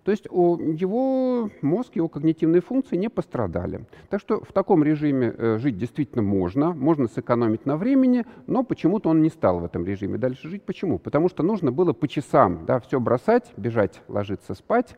[0.09, 3.85] То есть его мозг, его когнитивные функции не пострадали.
[4.09, 9.11] Так что в таком режиме э, жить действительно можно, можно сэкономить на времени, но почему-то
[9.11, 10.62] он не стал в этом режиме дальше жить.
[10.62, 10.99] Почему?
[10.99, 14.97] Потому что нужно было по часам да, все бросать, бежать, ложиться спать,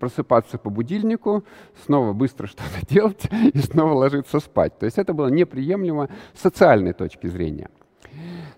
[0.00, 1.44] просыпаться по будильнику,
[1.84, 4.78] снова быстро что-то делать и снова ложиться спать.
[4.78, 7.68] То есть это было неприемлемо с социальной точки зрения.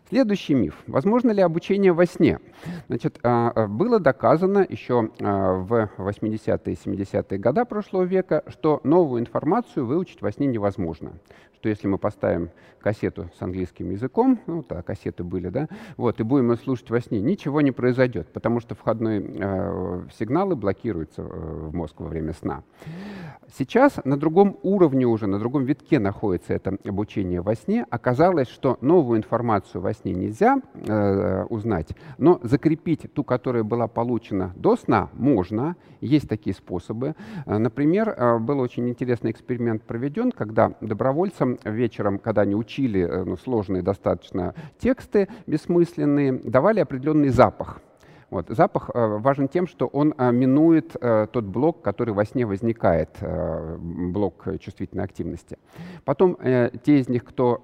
[0.09, 0.77] Следующий миф.
[0.87, 2.39] Возможно ли обучение во сне?
[2.87, 8.81] Значит, а, а, было доказано еще а, в 80-е и 70-е годы прошлого века, что
[8.85, 11.15] новую информацию выучить во сне невозможно.
[11.57, 16.23] Что если мы поставим кассету с английским языком, ну, да, кассеты были, да, вот, и
[16.23, 21.75] будем ее слушать во сне, ничего не произойдет, потому что входные сигналы блокируются э, в
[21.75, 22.63] мозг во время сна.
[23.59, 27.87] Сейчас на другом уровне уже, на другом витке находится это обучение во сне.
[27.91, 34.53] Оказалось, что новую информацию во сне нельзя э, узнать, но закрепить ту, которая была получена
[34.57, 35.77] до сна, можно.
[36.01, 37.15] Есть такие способы.
[37.47, 43.25] Э, например, э, был очень интересный эксперимент проведен, когда добровольцам вечером, когда они учили э,
[43.25, 47.81] ну, сложные достаточно тексты бессмысленные, давали определенный запах.
[48.31, 48.49] Вот.
[48.49, 53.19] Запах э, важен тем, что он э, минует э, тот блок, который во сне возникает,
[53.79, 55.59] блок чувствительной активности.
[56.05, 56.37] Потом
[56.85, 57.61] те из них, кто...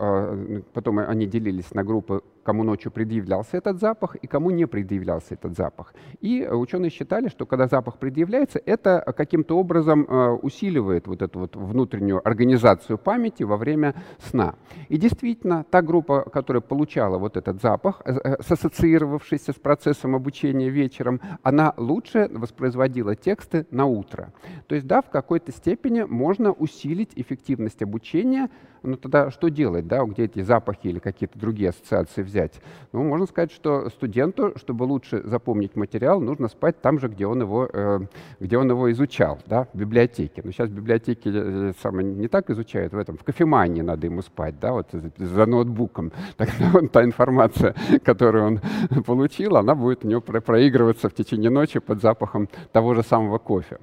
[0.73, 5.57] Потом они делились на группы кому ночью предъявлялся этот запах и кому не предъявлялся этот
[5.57, 5.95] запах.
[6.21, 10.07] И ученые считали, что когда запах предъявляется, это каким-то образом
[10.43, 14.57] усиливает вот эту вот внутреннюю организацию памяти во время сна.
[14.89, 18.03] И действительно, та группа, которая получала вот этот запах,
[18.41, 24.33] сассоциировавшийся с процессом обучения вечером, она лучше воспроизводила тексты на утро.
[24.67, 28.49] То есть, да, в какой-то степени можно усилить эффективность обучения
[28.83, 32.61] ну тогда что делать, да, где эти запахи или какие-то другие ассоциации взять?
[32.93, 37.41] Ну, можно сказать, что студенту, чтобы лучше запомнить материал, нужно спать там же, где он
[37.41, 38.01] его, э,
[38.41, 40.43] где он его изучал, да, в библиотеке.
[40.45, 44.23] Но сейчас в библиотеке э, самое не так изучают, в этом, в кофемании надо ему
[44.23, 46.13] спать, да, вот за ноутбуком.
[46.37, 48.61] Тогда он, та информация, которую он
[49.05, 53.79] получил, она будет у него проигрываться в течение ночи под запахом того же самого кофе.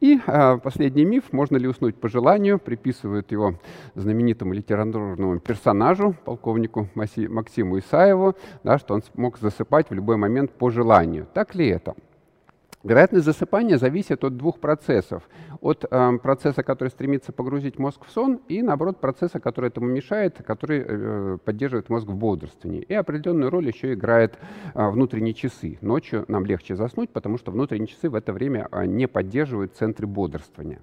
[0.00, 3.54] И э, последний миф, можно ли уснуть по желанию, приписывают его
[3.94, 10.70] знаменитому литературному персонажу, полковнику Максиму Исаеву, да, что он мог засыпать в любой момент по
[10.70, 11.26] желанию.
[11.32, 11.94] Так ли это?
[12.86, 15.28] Вероятность засыпания зависит от двух процессов.
[15.60, 20.40] От э, процесса, который стремится погрузить мозг в сон, и, наоборот, процесса, который этому мешает,
[20.46, 22.82] который э, поддерживает мозг в бодрствовании.
[22.82, 24.38] И определенную роль еще играет
[24.74, 25.78] э, внутренние часы.
[25.80, 30.06] Ночью нам легче заснуть, потому что внутренние часы в это время э, не поддерживают центры
[30.06, 30.78] бодрствования.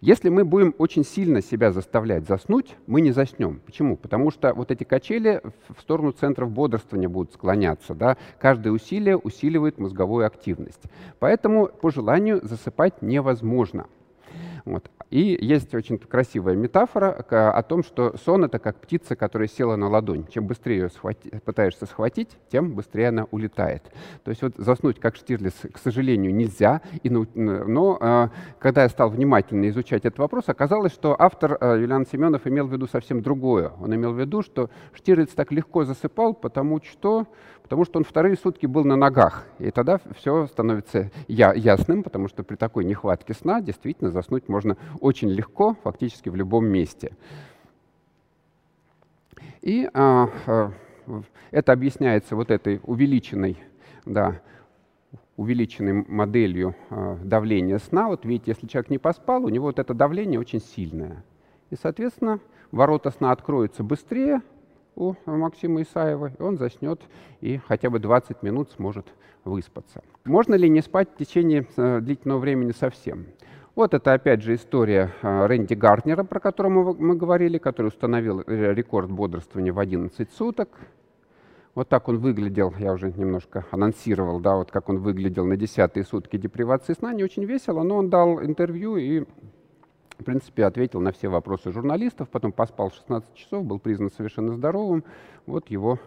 [0.00, 3.60] Если мы будем очень сильно себя заставлять заснуть, мы не заснем.
[3.64, 3.96] Почему?
[3.96, 7.94] Потому что вот эти качели в сторону центров бодрствования будут склоняться.
[7.94, 8.16] Да?
[8.40, 10.82] Каждое усилие усиливает мозговую активность.
[11.20, 13.88] Поэтому Поэтому по желанию засыпать невозможно.
[14.64, 14.90] Вот.
[15.10, 19.88] И есть очень красивая метафора о том, что сон— это как птица, которая села на
[19.88, 20.26] ладонь.
[20.28, 23.84] Чем быстрее ее схвати, пытаешься схватить, тем быстрее она улетает.
[24.24, 26.80] То есть вот заснуть, как Штирлиц, к сожалению, нельзя.
[27.04, 32.04] И, но а, когда я стал внимательно изучать этот вопрос, оказалось, что автор а, Юлиан
[32.04, 33.70] Семенов имел в виду совсем другое.
[33.80, 37.28] Он имел в виду, что Штирлиц так легко засыпал, потому что,
[37.66, 39.44] потому что он вторые сутки был на ногах.
[39.58, 44.76] И тогда все становится я, ясным, потому что при такой нехватке сна действительно заснуть можно
[45.00, 47.16] очень легко, фактически в любом месте.
[49.62, 50.72] И а, а,
[51.50, 53.58] это объясняется вот этой увеличенной,
[54.04, 54.40] да,
[55.36, 58.06] увеличенной моделью а, давления сна.
[58.06, 61.24] Вот видите, если человек не поспал, у него вот это давление очень сильное.
[61.70, 62.38] И, соответственно,
[62.70, 64.40] ворота сна откроются быстрее
[64.96, 67.00] у Максима Исаева, и он заснет
[67.40, 69.06] и хотя бы 20 минут сможет
[69.44, 70.02] выспаться.
[70.24, 73.26] Можно ли не спать в течение э, длительного времени совсем?
[73.76, 78.72] Вот это опять же история а, Рэнди Гартнера, про которого мы говорили, который установил э,
[78.72, 80.70] рекорд бодрствования в 11 суток.
[81.74, 86.04] Вот так он выглядел, я уже немножко анонсировал, да, вот как он выглядел на десятые
[86.04, 87.12] сутки депривации сна.
[87.12, 89.24] Не очень весело, но он дал интервью и,
[90.18, 92.28] в принципе, ответил на все вопросы журналистов.
[92.28, 95.04] Потом поспал 16 часов, был признан совершенно здоровым.
[95.46, 95.98] Вот его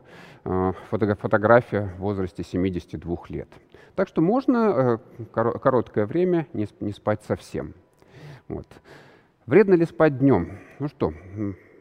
[0.45, 3.47] э, фотография в возрасте 72 лет.
[3.95, 7.73] Так что можно э, короткое время не, не спать совсем.
[8.47, 8.67] Вот.
[9.45, 10.59] Вредно ли спать днем?
[10.79, 11.13] Ну что,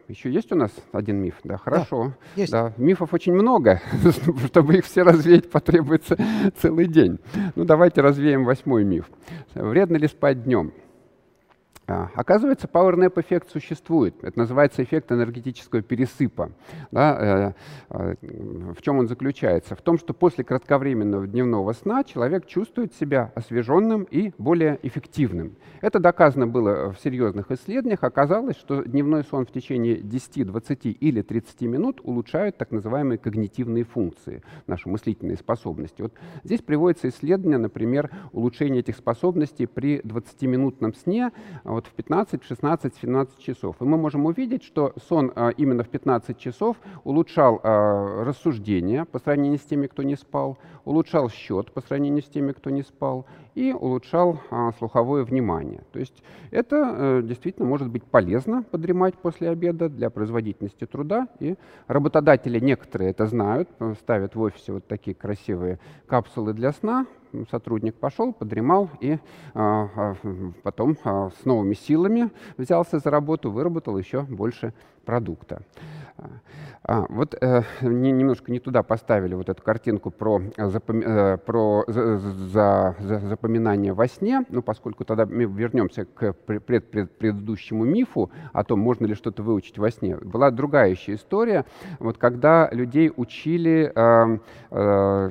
[0.09, 1.35] еще есть у нас один миф?
[1.45, 2.14] Да, хорошо.
[2.35, 2.51] Да, есть.
[2.51, 3.83] Да, мифов очень много.
[4.47, 6.17] Чтобы их все развеять, потребуется
[6.57, 7.19] целый день.
[7.57, 9.11] Ну, давайте развеем восьмой миф.
[9.55, 10.73] Вредно ли спать днем?
[11.90, 14.22] А, оказывается, power-nap эффект существует.
[14.22, 16.53] Это называется эффект энергетического пересыпа.
[16.90, 17.55] Да,
[17.90, 18.14] э, э,
[18.74, 19.74] в чем он заключается?
[19.74, 25.57] В том, что после кратковременного дневного сна человек чувствует себя освеженным и более эффективным.
[25.81, 28.05] Это доказано было в серьезных исследованиях.
[28.05, 33.85] Оказалось, что дневной сон в течение 10, 20 или 30 минут улучшает так называемые когнитивные
[33.85, 36.03] функции, наши мыслительные способности.
[36.03, 36.12] Вот
[36.44, 41.33] здесь приводится исследование, например, улучшение этих способностей при 20-минутном сне
[41.79, 43.77] вот в 15, 16, 17 часов.
[43.81, 49.21] И мы можем увидеть, что сон а, именно в 15 часов улучшал а, рассуждение по
[49.21, 53.27] сравнению с теми, кто не спал, улучшал счет по сравнению с теми, кто не спал,
[53.59, 55.81] и улучшал а, слуховое внимание.
[55.92, 61.27] То есть это э, действительно может быть полезно подремать после обеда для производительности труда.
[61.40, 61.57] И
[61.88, 63.68] работодатели некоторые это знают,
[64.01, 67.07] ставят в офисе вот такие красивые капсулы для сна,
[67.51, 69.18] сотрудник пошел, подремал и
[69.55, 70.16] а, а,
[70.62, 74.73] потом а, с новыми силами взялся за работу, выработал еще больше
[75.09, 75.62] продукта.
[76.85, 81.85] А, вот э, не, немножко не туда поставили вот эту картинку про, запом, э, про
[81.87, 87.85] за, за, за запоминание во сне, ну, поскольку тогда мы вернемся к пред, пред, предыдущему
[87.85, 90.16] мифу о том, можно ли что-то выучить во сне.
[90.16, 91.66] Была другая еще история,
[91.99, 94.38] вот когда людей учили э,
[94.71, 95.31] э,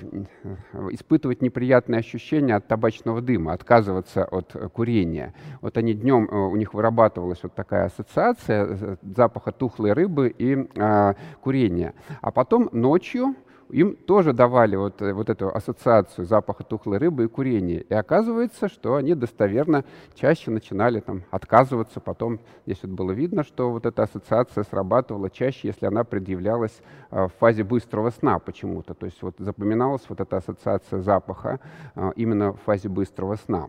[0.91, 5.33] испытывать неприятные ощущения от табачного дыма, отказываться от курения.
[5.61, 10.67] Вот они днем, э, у них вырабатывалась вот такая ассоциация э, запаха тухлой рыбы и
[10.75, 11.93] э, курения.
[12.21, 13.35] А потом ночью
[13.69, 17.81] им тоже давали вот, э, вот эту ассоциацию запаха тухлой рыбы и курения.
[17.81, 19.83] И оказывается, что они достоверно
[20.15, 21.99] чаще начинали там, отказываться.
[21.99, 27.25] Потом здесь вот было видно, что вот эта ассоциация срабатывала чаще, если она предъявлялась э,
[27.25, 28.93] в фазе быстрого сна почему-то.
[28.93, 31.59] То есть вот запоминалась вот эта ассоциация запаха
[31.95, 33.67] э, именно в фазе быстрого сна.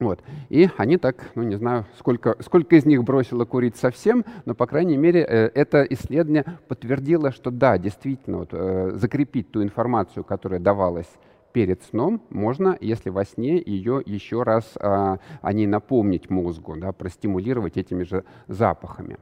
[0.00, 0.22] Вот.
[0.48, 4.66] И они так, ну не знаю, сколько, сколько из них бросило курить совсем, но, по
[4.66, 10.60] крайней мере, э, это исследование подтвердило, что да, действительно, вот, э, закрепить ту информацию, которая
[10.60, 11.08] давалась
[11.52, 16.92] перед сном, можно, если во сне ее еще раз а, о ней напомнить мозгу, да,
[16.92, 19.16] простимулировать этими же запахами.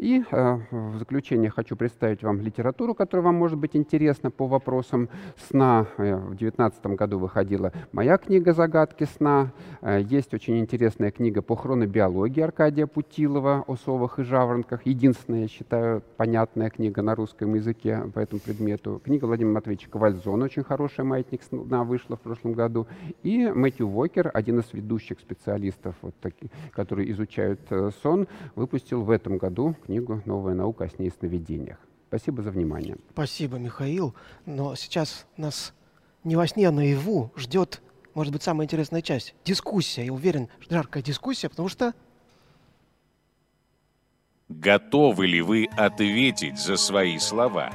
[0.00, 5.10] И э, в заключение хочу представить вам литературу, которая вам может быть интересна по вопросам
[5.36, 5.88] сна.
[5.98, 9.52] Э, в 2019 году выходила моя книга «Загадки сна».
[9.82, 14.86] Э, есть очень интересная книга по хронобиологии Аркадия Путилова о совах и жаворонках.
[14.86, 19.02] Единственная, я считаю, понятная книга на русском языке по этому предмету.
[19.04, 22.86] Книга Владимира Матвеевича Ковальзона, очень хорошая «Маятник сна» вышла в прошлом году.
[23.22, 27.60] И Мэтью Уокер, один из ведущих специалистов, вот таки, которые изучают
[28.02, 31.76] сон, выпустил в этом году книгу «Новая наука о сне и сновидениях».
[32.06, 32.96] Спасибо за внимание.
[33.12, 34.14] Спасибо, Михаил.
[34.46, 35.74] Но сейчас нас
[36.22, 37.82] не во сне, а наяву ждет,
[38.14, 40.06] может быть, самая интересная часть– дискуссия.
[40.06, 41.92] Я уверен, что жаркая дискуссия, потому что...
[44.48, 47.72] Готовы ли вы ответить за свои слова?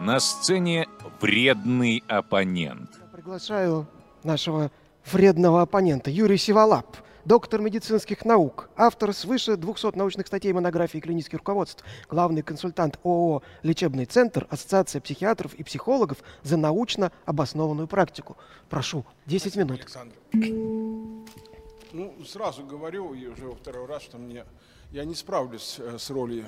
[0.00, 0.86] На сцене
[1.20, 2.90] вредный оппонент.
[2.98, 3.86] Я приглашаю
[4.24, 4.70] нашего
[5.04, 6.96] вредного оппонента Юрий Сиволап–
[7.28, 13.42] доктор медицинских наук, автор свыше 200 научных статей, монографий и клинических руководств, главный консультант ООО
[13.62, 18.38] «Лечебный центр», Ассоциация психиатров и психологов за научно обоснованную практику.
[18.70, 19.80] Прошу, 10 Спасибо, минут.
[19.80, 20.14] Александр.
[21.92, 24.46] Ну, сразу говорю, и уже во второй раз, что мне
[24.90, 26.46] я не справлюсь э, с ролью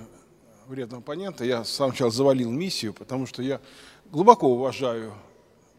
[0.66, 1.44] вредного оппонента.
[1.44, 3.60] Я сначала завалил миссию, потому что я
[4.10, 5.12] глубоко уважаю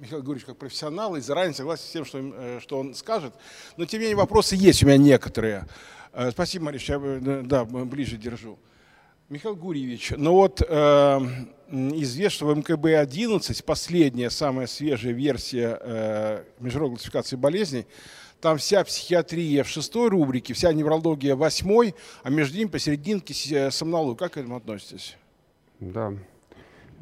[0.01, 3.35] Михаил Григорьевич как профессионал и заранее согласен с тем, что, э, что он скажет.
[3.77, 5.67] Но тем не менее вопросы есть у меня некоторые.
[6.11, 8.57] Э, спасибо, Мариш, я э, да, ближе держу.
[9.29, 11.19] Михаил Гурьевич, ну вот э,
[11.69, 17.85] известно, что в МКБ-11, последняя, самая свежая версия э, международной классификации болезней,
[18.41, 24.17] там вся психиатрия в шестой рубрике, вся неврология в восьмой, а между ними посерединке сомнология.
[24.17, 25.15] Как к этому относитесь?
[25.79, 26.11] Да,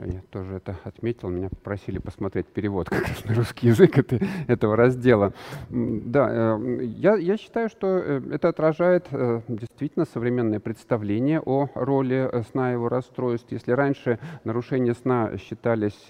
[0.05, 4.75] я тоже это отметил, меня попросили посмотреть перевод как раз на русский язык это, этого
[4.75, 5.33] раздела.
[5.69, 12.29] Да, э, я, я считаю, что э, это отражает э, действительно современное представление о роли
[12.51, 13.51] сна и его расстройств.
[13.51, 16.07] Если раньше нарушения сна считались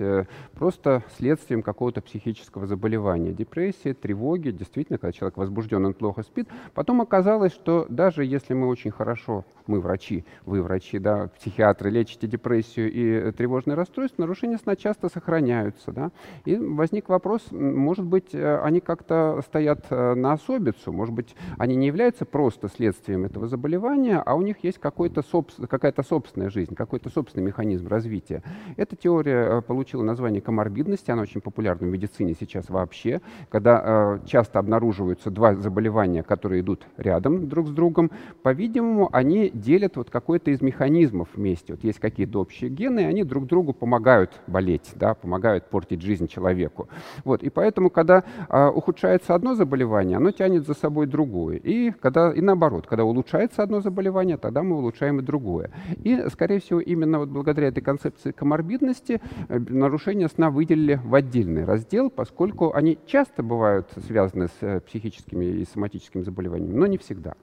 [0.54, 7.02] просто следствием какого-то психического заболевания, депрессии, тревоги, действительно, когда человек возбужден, он плохо спит, потом
[7.02, 12.92] оказалось, что даже если мы очень хорошо, мы врачи, вы врачи, да, психиатры, лечите депрессию
[12.92, 15.92] и тревожное расстройств, нарушения сна часто сохраняются.
[15.92, 16.12] Да?
[16.46, 21.76] И возник вопрос, может быть, э, они как-то стоят э, на особицу, может быть, они
[21.76, 25.24] не являются просто следствием этого заболевания, а у них есть какой-то
[25.68, 28.44] какая-то собственная жизнь, какой-то собственный механизм развития.
[28.78, 34.60] Эта теория э, получила название коморбидности, она очень популярна в медицине сейчас вообще, когда часто
[34.60, 38.12] обнаруживаются два заболевания, которые идут рядом друг с другом,
[38.44, 41.74] по-видимому, они делят вот какой-то из механизмов вместе.
[41.74, 46.02] Вот есть какие-то общие гены, и они друг другу другу помогают болеть, да, помогают портить
[46.02, 46.88] жизнь человеку.
[47.24, 51.58] Вот, и поэтому, когда а, ухудшается одно заболевание, оно тянет за собой другое.
[51.58, 55.70] И, когда, и наоборот, когда улучшается одно заболевание, тогда мы улучшаем и другое.
[56.04, 61.66] И, скорее всего, именно вот благодаря этой концепции коморбидности э, нарушения сна выделили в отдельный
[61.66, 67.34] раздел, поскольку они часто бывают связаны с э, психическими и соматическими заболеваниями, но не всегда.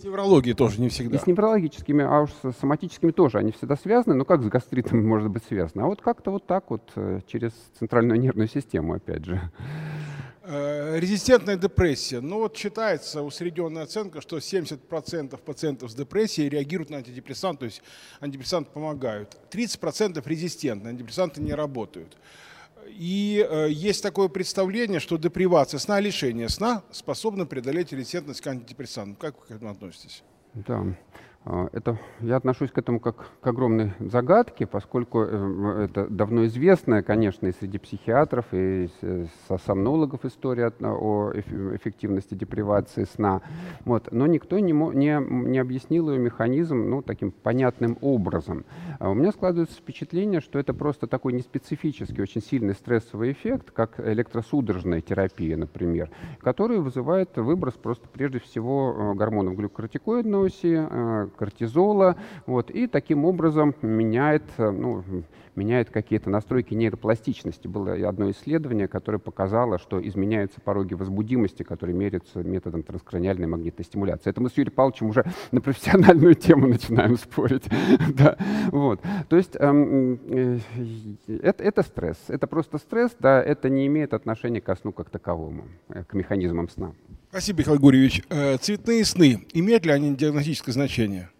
[0.00, 1.16] С неврологией тоже не всегда.
[1.16, 3.38] И с неврологическими, а уж с соматическими тоже.
[3.38, 5.84] Они всегда связаны, но как с гастритом может быть связано?
[5.84, 9.40] А вот как-то вот так вот э, через центральную нервную систему, опять же.
[10.48, 12.20] Э, резистентная депрессия.
[12.20, 17.82] Ну вот считается усредненная оценка, что 70% пациентов с депрессией реагируют на антидепрессанты, то есть
[18.20, 19.36] антидепрессанты помогают.
[19.50, 22.16] 30% резистентны, антидепрессанты не работают.
[22.90, 29.16] И э, есть такое представление, что депривация сна, лишение сна способна преодолеть резистентность к антидепрессантам.
[29.16, 30.22] Как вы к этому относитесь?
[30.54, 30.84] Да.
[31.48, 37.02] А, это, я отношусь к этому как к огромной загадке, поскольку э, это давно известная,
[37.02, 38.88] конечно, и среди психиатров, и
[39.64, 43.42] сомнологов история о эффективности депривации сна.
[43.84, 44.08] Вот.
[44.10, 48.64] Но никто не, не, не объяснил ее механизм ну, таким понятным образом.
[48.98, 54.00] А у меня складывается впечатление, что это просто такой неспецифический, очень сильный стрессовый эффект, как
[54.00, 62.16] электросудорожная терапия, например, который вызывает выброс просто прежде всего э, гормонов глюкокортикоидной оси, э, кортизола,
[62.46, 65.04] вот, и таким образом меняет, э, ну,
[65.56, 67.66] меняет какие-то настройки нейропластичности.
[67.66, 74.30] Было одно исследование, которое показало, что изменяются пороги возбудимости, которые меряются методом транскраниальной магнитной стимуляции.
[74.30, 77.64] Это мы с Юрием Павловичем уже на профессиональную тему начинаем спорить.
[78.14, 78.36] да,
[78.70, 79.00] вот.
[79.28, 80.58] То есть эм, э,
[81.26, 82.18] это, это стресс.
[82.28, 86.68] Это просто стресс, да, это не имеет отношения ко сну как таковому, э, к механизмам
[86.68, 86.92] сна.
[87.30, 88.22] Спасибо, Михаил Гурьевич.
[88.30, 91.30] Э, цветные сны, имеют ли они диагностическое значение?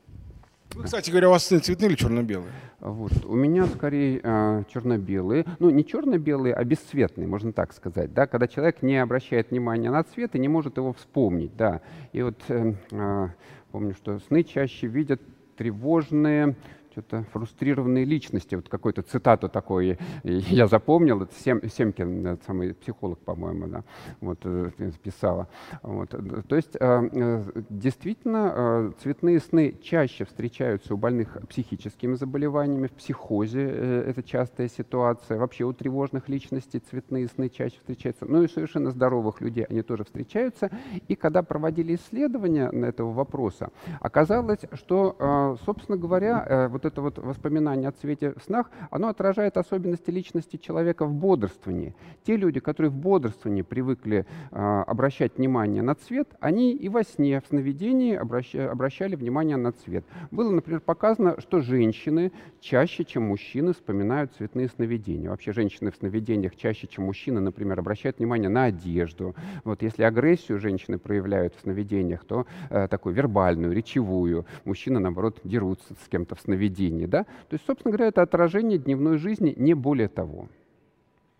[0.76, 2.52] Вы, кстати говоря, у вас сны цветные или черно-белые?
[2.80, 3.24] Вот.
[3.24, 5.46] У меня скорее э, черно-белые.
[5.58, 8.12] Ну, не черно-белые, а бесцветные, можно так сказать.
[8.12, 8.26] Да?
[8.26, 11.56] Когда человек не обращает внимания на цвет и не может его вспомнить.
[11.56, 11.80] Да.
[12.12, 13.28] И вот э, э,
[13.72, 15.22] помню, что сны чаще видят
[15.56, 16.56] тревожные,
[16.96, 18.54] что-то фрустрированные личности.
[18.54, 23.84] Вот какую-то цитату такой я запомнил, это Сем, Семкин, самый психолог, по-моему, да,
[24.22, 24.70] вот, э,
[25.02, 25.48] писала.
[25.82, 26.14] Вот.
[26.48, 33.62] То есть э, э, действительно цветные сны чаще встречаются у больных психическими заболеваниями, в психозе
[34.06, 35.38] это частая ситуация.
[35.38, 38.24] Вообще у тревожных личностей цветные сны чаще встречаются.
[38.24, 40.70] Ну и совершенно здоровых людей они тоже встречаются.
[41.08, 43.70] И когда проводили исследования на этого вопроса,
[44.00, 50.10] оказалось, что, собственно говоря, вот это вот воспоминание о цвете в снах, оно отражает особенности
[50.10, 51.94] личности человека в бодрствовании.
[52.24, 54.56] Те люди, которые в бодрствовании привыкли э,
[54.86, 60.04] обращать внимание на цвет, они и во сне, в сновидении обращали, обращали внимание на цвет.
[60.30, 65.30] Было, например, показано, что женщины чаще, чем мужчины, вспоминают цветные сновидения.
[65.30, 69.34] Вообще женщины в сновидениях чаще, чем мужчины, например, обращают внимание на одежду.
[69.64, 74.46] Вот если агрессию женщины проявляют в сновидениях, то э, такую вербальную, речевую.
[74.64, 77.06] Мужчины, наоборот, дерутся с кем-то в сновидениях поведении.
[77.06, 77.24] Да?
[77.24, 80.48] То есть, собственно говоря, это отражение дневной жизни, не более того.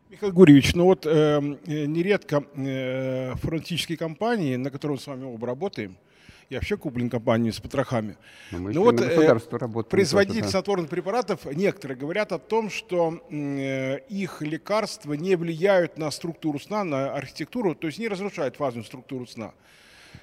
[0.08, 5.46] Михаил Гурьевич, ну вот э, нередко э, фармацевтические компании, на которых мы с вами оба
[5.48, 5.96] работаем,
[6.48, 8.16] я вообще куплен компанией с потрохами.
[8.52, 10.48] Но мы ну вот э, производители да.
[10.48, 16.84] снотворных препаратов, некоторые говорят о том, что э, их лекарства не влияют на структуру сна,
[16.84, 19.52] на архитектуру, то есть не разрушают фазную структуру сна.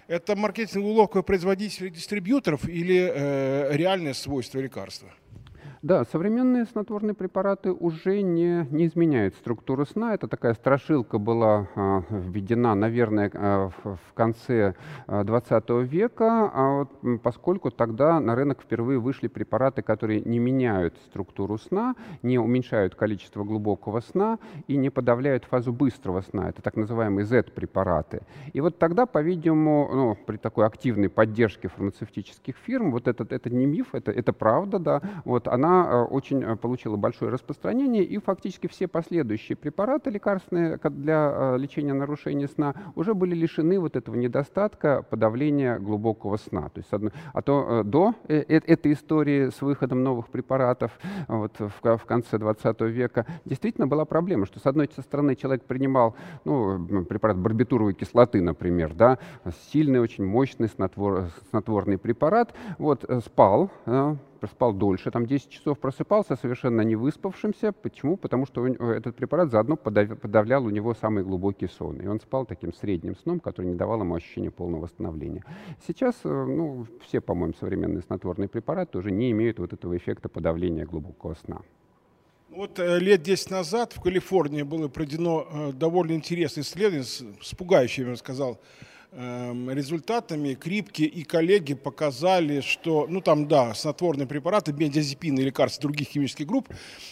[0.08, 5.10] Это маркетинговая уловка производителей дистрибьюторов или э, реальное свойство лекарства?
[5.84, 10.14] Да, современные снотворные препараты уже не, не изменяют структуру сна.
[10.14, 14.76] Это такая страшилка была а, введена, наверное, а, в, в конце
[15.08, 20.96] а, 20 века, а вот, поскольку тогда на рынок впервые вышли препараты, которые не меняют
[21.08, 26.48] структуру сна, не уменьшают количество глубокого сна и не подавляют фазу быстрого сна.
[26.48, 28.22] Это так называемые Z-препараты.
[28.54, 33.66] И вот тогда, по-видимому, ну, при такой активной поддержке фармацевтических фирм, вот этот, это не
[33.66, 38.68] миф, это, это правда, да, вот она Э, очень э, получила большое распространение, и фактически
[38.68, 45.04] все последующие препараты лекарственные для э, лечения нарушения сна уже были лишены вот этого недостатка
[45.10, 46.70] подавления глубокого сна.
[46.70, 46.90] То есть,
[47.34, 50.92] а то до этой истории с выходом новых препаратов
[51.28, 56.16] вот, в конце 20 века действительно была проблема, что с одной стороны человек принимал
[56.46, 59.18] ну, препарат барбитуровой кислоты, например, да,
[59.72, 63.72] сильный, очень мощный снотвор, снотворный препарат, вот, спал,
[64.48, 67.72] спал дольше, там 10 часов просыпался совершенно не выспавшимся.
[67.72, 68.18] Почему?
[68.18, 72.00] Потому что этот препарат заодно подавлял у него самый глубокий сон.
[72.00, 75.44] И он спал таким средним сном, который не давал ему ощущения полного восстановления.
[75.88, 80.86] Сейчас э, ну, все, по-моему, современные снотворные препараты уже не имеют вот этого эффекта подавления
[80.86, 81.62] глубокого сна.
[82.50, 88.06] Вот э, лет 10 назад в Калифорнии было проведено э, довольно интересное исследование, с пугающим,
[88.06, 88.60] я бы сказал,
[89.16, 96.10] результатами Крипки и коллеги показали, что, ну там, да, снотворные препараты, бензодиазепины и лекарства других
[96.10, 96.70] химических групп,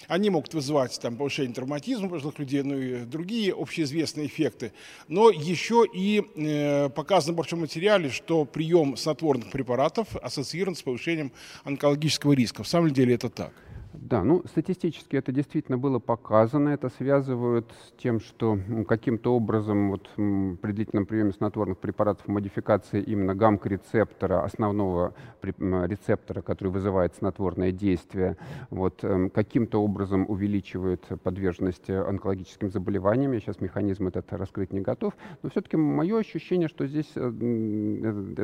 [0.07, 4.73] они могут вызывать там повышение травматизма пожилых людей, ну и другие общеизвестные эффекты.
[5.07, 11.31] Но еще и э, показано в большом материале, что прием снотворных препаратов ассоциирован с повышением
[11.63, 12.63] онкологического риска.
[12.63, 13.53] В самом деле это так.
[13.93, 16.69] Да, ну статистически это действительно было показано.
[16.69, 23.35] Это связывают с тем, что каким-то образом вот, при длительном приеме снотворных препаратов модификации именно
[23.35, 28.37] гамк-рецептора, основного рецептора, который вызывает снотворное действие,
[28.69, 33.33] вот, эм, каким-то образом увеличивает подверженность онкологическим заболеваниям.
[33.33, 35.13] Я сейчас механизм этот раскрыть не готов.
[35.43, 37.29] Но все-таки мое ощущение, что здесь э,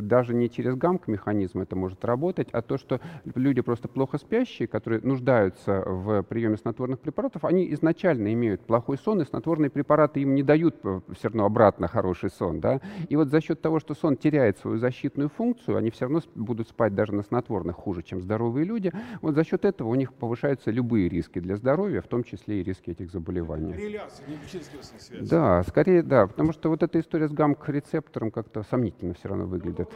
[0.01, 2.99] даже не через гамк-механизм это может работать, а то, что
[3.35, 8.97] люди просто плохо спящие, которые нуждаются нуждаются в приеме снотворных препаратов, они изначально имеют плохой
[8.97, 12.59] сон, и снотворные препараты им не дают э, все равно обратно хороший сон.
[12.59, 12.81] Да?
[13.09, 16.69] И вот за счет того, что сон теряет свою защитную функцию, они все равно будут
[16.69, 18.91] спать даже на снотворных хуже, чем здоровые люди.
[19.21, 22.63] Вот за счет этого у них повышаются любые риски для здоровья, в том числе и
[22.63, 23.73] риски этих заболеваний.
[23.73, 24.37] Реляция, не
[24.99, 25.29] связь.
[25.29, 29.89] Да, скорее да, потому что вот эта история с гамк-рецептором как-то сомнительно все равно выглядит.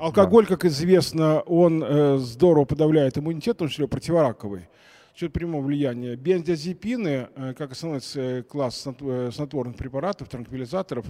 [0.00, 0.56] Алкоголь, да.
[0.56, 4.68] как известно, он э, здорово подавляет иммунитет, в том числе противораковый.
[5.14, 6.16] Счет прямого влияния.
[6.16, 11.04] Бензodiазепины, э, как основной э, класс э, снотворных препаратов, транквилизаторов,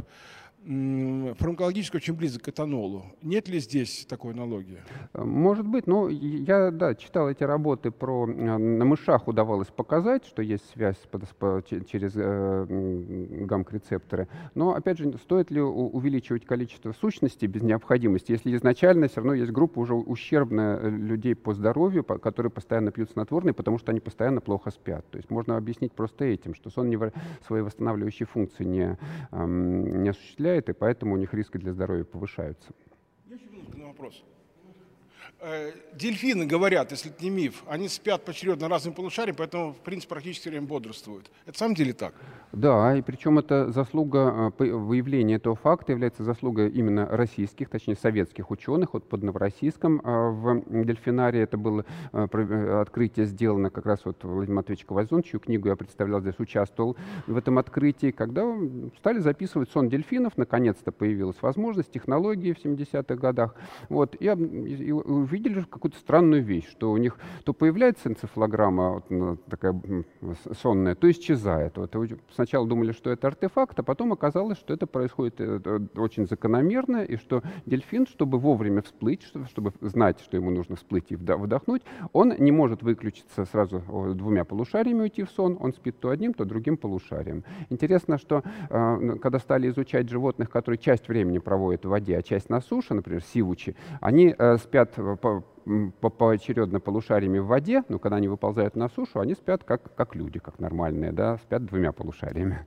[0.63, 3.07] фармакологически очень близок к этанолу.
[3.23, 4.79] Нет ли здесь такой аналогии?
[5.15, 5.87] Может быть.
[5.87, 8.29] Ну, я да, читал эти работы про...
[8.29, 10.97] Э, на мышах удавалось показать, что есть связь
[11.91, 12.67] через э,
[13.47, 14.29] гамк-рецепторы.
[14.55, 19.53] Но, опять же, стоит ли увеличивать количество сущностей без необходимости, если изначально все равно есть
[19.53, 24.43] группа уже ущербная э, людей по здоровью, которые постоянно пьют снотворные, потому что они постоянно
[24.43, 25.07] плохо спят.
[25.11, 26.99] То есть можно объяснить просто этим, что сон не,
[27.47, 28.99] свои восстанавливающие функции не,
[29.33, 32.73] не осуществляет, потребляет, и поэтому у них риски для здоровья повышаются.
[33.27, 33.47] Я еще
[33.87, 34.25] вопрос.
[35.43, 40.11] Э, дельфины говорят, если это не миф, они спят поочередно разными полушариями, поэтому, в принципе,
[40.11, 41.30] практически время бодрствуют.
[41.47, 42.12] Это в самом деле так?
[42.53, 48.51] Да, и причем это заслуга, э, выявления этого факта является заслугой именно российских, точнее советских
[48.51, 48.93] ученых.
[48.93, 54.84] Вот под Новороссийском э, в дельфинарии это было открытие сделано как раз вот Владимир Матвеевич
[54.84, 58.45] Ковальзон, чью книгу я представлял здесь, участвовал в этом открытии, когда
[58.99, 63.55] стали записывать сон дельфинов, наконец-то появилась возможность, технологии в 70-х годах.
[63.88, 64.93] Вот, и, и
[65.31, 69.81] увидели какую-то странную вещь, что у них то появляется энцефалограмма вот, ну, такая
[70.61, 71.76] сонная, то исчезает.
[71.76, 71.95] Вот,
[72.35, 77.05] сначала думали, что это артефакт, а потом оказалось, что это происходит э, э, очень закономерно,
[77.05, 82.35] и что дельфин, чтобы вовремя всплыть, чтобы знать, что ему нужно всплыть и вдохнуть, он
[82.39, 83.83] не может выключиться сразу
[84.14, 87.45] двумя полушариями уйти в сон, он спит то одним, то другим полушарием.
[87.68, 92.51] Интересно, что э, когда стали изучать животных, которые часть времени проводят в воде, а часть
[92.51, 95.45] на суше, например, сивучи, они спят по,
[96.01, 100.14] по, поочередно полушариями в воде, но когда они выползают на сушу, они спят как, как
[100.14, 102.66] люди, как нормальные, да, спят двумя полушариями.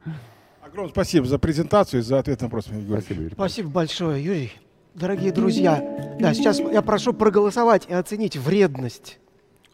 [0.62, 2.66] Огромное спасибо за презентацию и за ответ на вопрос.
[2.66, 3.34] Спасибо, Юрий.
[3.34, 4.54] Спасибо большое, Юрий.
[4.94, 9.20] Дорогие друзья, да, сейчас я прошу проголосовать и оценить вредность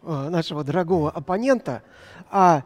[0.01, 1.83] э, нашего дорогого оппонента.
[2.31, 2.63] А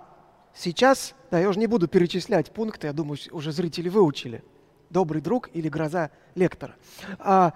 [0.53, 4.43] сейчас, да, я уже не буду перечислять пункты, я думаю, уже зрители выучили.
[4.91, 6.75] Добрый друг или гроза лектора.
[7.17, 7.53] А,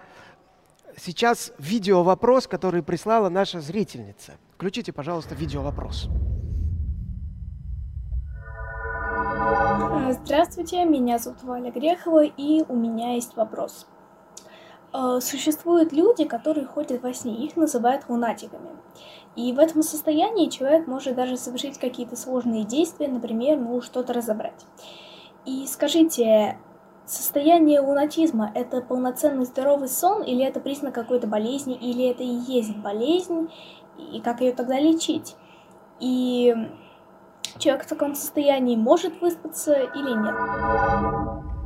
[0.98, 4.34] сейчас видео-вопрос, который прислала наша зрительница.
[4.56, 6.10] Включите, пожалуйста, видео-вопрос.
[10.10, 13.88] Здравствуйте, меня зовут Валя Грехова, и у меня есть вопрос.
[14.94, 18.70] Э, существуют люди, которые ходят во сне, их называют лунатиками.
[19.36, 24.66] И в этом состоянии человек может даже совершить какие-то сложные действия, например, ну, что-то разобрать.
[25.46, 26.58] И скажите,
[27.08, 32.76] Состояние лунатизма– это полноценный здоровый сон, или это признак какой-то болезни, или это и есть
[32.76, 33.50] болезнь,
[33.98, 35.38] и как ее тогда лечить?
[36.02, 36.54] И
[37.60, 41.57] человек в таком состоянии может выспаться или нет?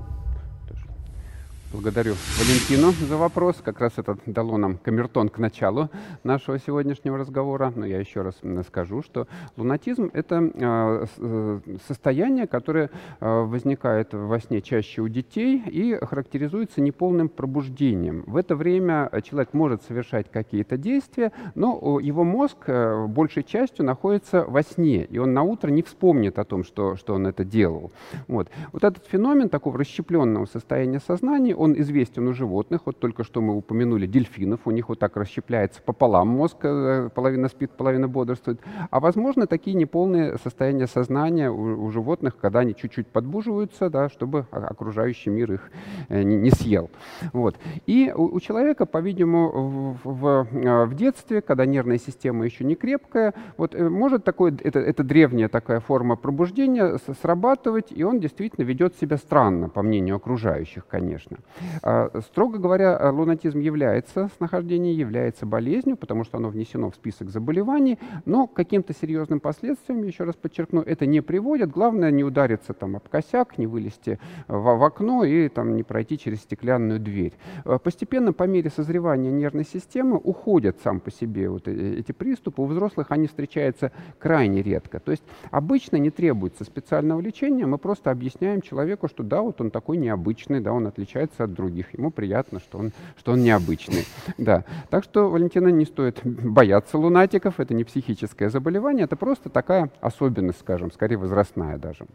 [1.74, 3.56] Благодарю Валентину за вопрос.
[3.64, 5.90] Как раз это дало нам камертон к началу
[6.22, 7.72] нашего сегодняшнего разговора.
[7.74, 8.36] Но я еще раз
[8.68, 12.90] скажу, что лунатизм— это а, э, состояние, которое
[13.22, 18.26] а, возникает во сне чаще у детей и характеризуется неполным пробуждением.
[18.28, 24.44] В это время человек может совершать какие-то действия, но его мозг э, большей частью находится
[24.44, 27.92] во сне, и он на утро не вспомнит о том, что, что он это делал.
[28.28, 28.50] Вот.
[28.74, 32.82] вот этот феномен такого расщепленного состояния сознания, он известен у животных.
[32.86, 34.62] Вот только что мы упомянули дельфинов.
[34.66, 38.59] У них вот так расщепляется пополам мозг, э, половина спит, половина бодрствует.
[38.89, 44.47] А возможно, такие неполные состояния сознания у, у животных, когда они чуть-чуть подбуживаются, да, чтобы
[44.51, 45.72] окружающий мир их
[46.09, 46.89] э, не, не съел.
[47.32, 47.55] Вот.
[47.86, 52.74] И у, у человека, по-видимому, в, в, э, в детстве, когда нервная система еще не
[52.74, 58.95] крепкая, вот может такое, это, это древняя такая форма пробуждения срабатывать, и он действительно ведет
[58.95, 61.38] себя странно, по мнению окружающих, конечно.
[61.84, 67.99] А, строго говоря, лунатизм является снахождением, является болезнью, потому что оно внесено в список заболеваний,
[68.26, 71.72] но к каким-то серьезным последствиям, еще раз подчеркну, это не приводит.
[71.72, 76.18] Главное не удариться там об косяк, не вылезти в, в окно и там, не пройти
[76.18, 77.34] через стеклянную дверь.
[77.66, 82.62] А, постепенно, по мере созревания нервной системы, уходят сам по себе вот э, эти приступы.
[82.62, 84.99] У взрослых они встречаются крайне редко.
[84.99, 89.72] То есть обычно не требуется специального лечения, мы просто объясняем человеку, что да, вот он
[89.72, 91.94] такой необычный, да, он отличается от других.
[91.94, 94.06] Ему приятно, что он, что он необычный.
[94.38, 94.66] Да.
[94.89, 97.60] Так что, Валентина, не стоит бояться лунатиков.
[97.60, 102.06] Это не психическое заболевание, это просто такая особенность, скажем, скорее возрастная даже.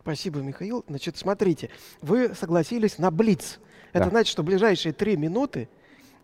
[0.00, 0.84] Спасибо, Михаил.
[0.88, 1.68] Значит, смотрите,
[2.00, 3.58] вы согласились на Блиц.
[3.92, 4.10] Это да.
[4.10, 5.68] значит, что ближайшие три минуты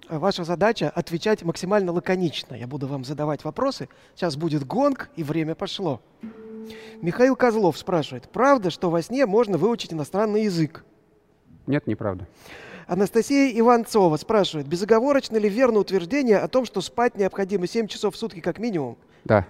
[0.08, 2.54] э, ваша задача отвечать максимально лаконично.
[2.54, 3.88] Я буду вам задавать вопросы.
[4.14, 6.00] Сейчас будет гонг, и время пошло.
[7.02, 10.84] Михаил Козлов спрашивает, правда, что во сне можно выучить иностранный язык?
[11.66, 12.26] Нет, неправда.
[12.86, 18.18] Анастасия Иванцова спрашивает, безоговорочно ли верно утверждение о том, что спать необходимо 7 часов в
[18.18, 18.96] сутки как минимум?
[19.24, 19.44] Да.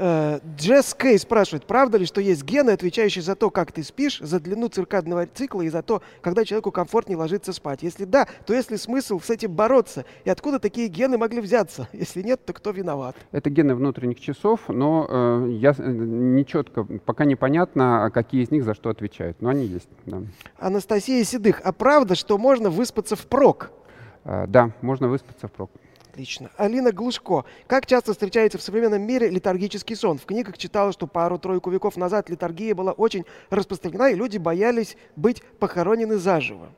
[0.00, 4.20] Э, Джесс Кей спрашивает, правда ли, что есть гены, отвечающие за то, как ты спишь,
[4.20, 7.82] за длину циркадного цикла и за то, когда человеку комфортнее ложиться спать?
[7.82, 10.04] Если да, то есть ли смысл с этим бороться?
[10.24, 11.88] И откуда такие гены могли взяться?
[11.92, 13.16] Если нет, то кто виноват?
[13.32, 18.52] Это гены внутренних часов, но э, я, э, не четко, пока непонятно, а какие из
[18.52, 19.42] них за что отвечают.
[19.42, 19.88] Но они есть.
[20.06, 20.22] Да.
[20.58, 23.72] Анастасия Седых, а правда, что можно выспаться впрок?
[24.22, 25.72] Э, да, можно выспаться впрок.
[26.18, 26.50] Отлично.
[26.56, 27.44] Алина Глушко.
[27.68, 30.18] Как часто встречается в современном мире летаргический сон?
[30.18, 35.44] В книгах читала, что пару-тройку веков назад летаргия была очень распространена, и люди боялись быть
[35.60, 36.70] похоронены заживо.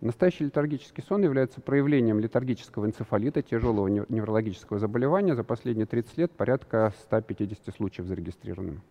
[0.00, 5.34] Настоящий летаргический сон является проявлением летаргического энцефалита, тяжелого неврологического заболевания.
[5.34, 8.82] За последние 30 лет порядка 150 случаев зарегистрировано.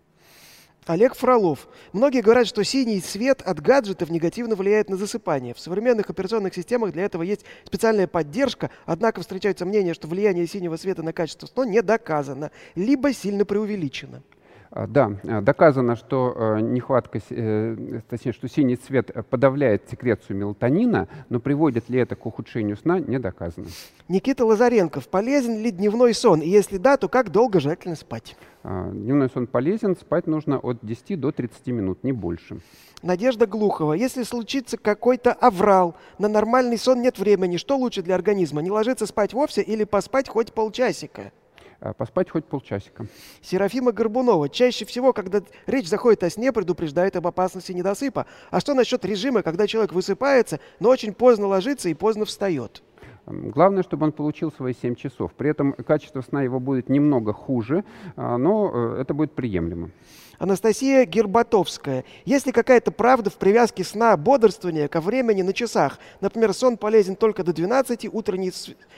[0.85, 1.67] Олег Фролов.
[1.93, 5.55] Многие говорят, что синий свет от гаджетов негативно влияет на засыпание.
[5.55, 10.75] В современных операционных системах для этого есть специальная поддержка, однако встречаются мнения, что влияние синего
[10.77, 14.21] света на качество сна не доказано, либо сильно преувеличено.
[14.69, 21.07] А, да, а, доказано, что э, нехватка, э, точнее, что синий цвет подавляет секрецию мелатонина,
[21.29, 23.67] но приводит ли это к ухудшению сна, не доказано.
[24.07, 25.07] Никита Лазаренков.
[25.07, 26.41] Полезен ли дневной сон?
[26.41, 28.35] И если да, то как долго желательно спать?
[28.67, 32.61] А, дневной сон полезен, спать нужно от 10 до 30 минут, не больше.
[33.03, 33.93] Надежда Глухова.
[33.93, 38.63] Если случится какой-то аврал, на нормальный сон нет времени, что лучше для организма?
[38.63, 41.31] Не ложиться спать вовсе или поспать хоть полчасика?
[41.79, 43.05] Э, поспать хоть полчасика.
[43.39, 44.49] Серафима Горбунова.
[44.49, 48.25] Чаще всего, когда речь заходит о сне, предупреждает об опасности недосыпа.
[48.49, 52.81] А что насчет режима, когда человек высыпается, но очень поздно ложится и поздно встает?
[53.27, 55.33] Главное, чтобы он получил свои 7 часов.
[55.33, 57.83] При этом качество сна его будет немного хуже,
[58.15, 59.89] а, но э, это будет приемлемо.
[60.37, 62.03] Анастасия Гербатовская.
[62.25, 65.97] Есть ли какая-то правда в привязке сна бодрствования ко времени на часах?
[66.21, 68.51] Например, сон полезен только до 12, утренний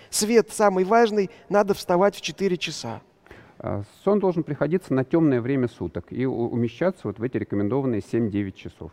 [0.09, 3.01] свет самый важный, надо вставать в 4 часа.
[3.59, 8.51] А, сон должен приходиться на темное время суток и умещаться вот в эти рекомендованные 7-9
[8.51, 8.91] часов.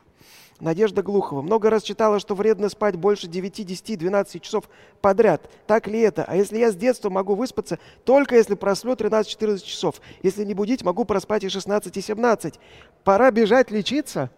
[0.61, 1.43] Надежда Глухова.
[1.43, 5.51] Много раз читала, что вредно спать больше 9, 10, 12 часов подряд.
[5.67, 6.25] Так ли это?
[6.25, 10.01] А если я с детства могу выспаться, только если просплю 13-14 часов.
[10.23, 12.61] Если не будить, могу проспать и 16, и 17.
[13.03, 14.31] Пора бежать лечиться?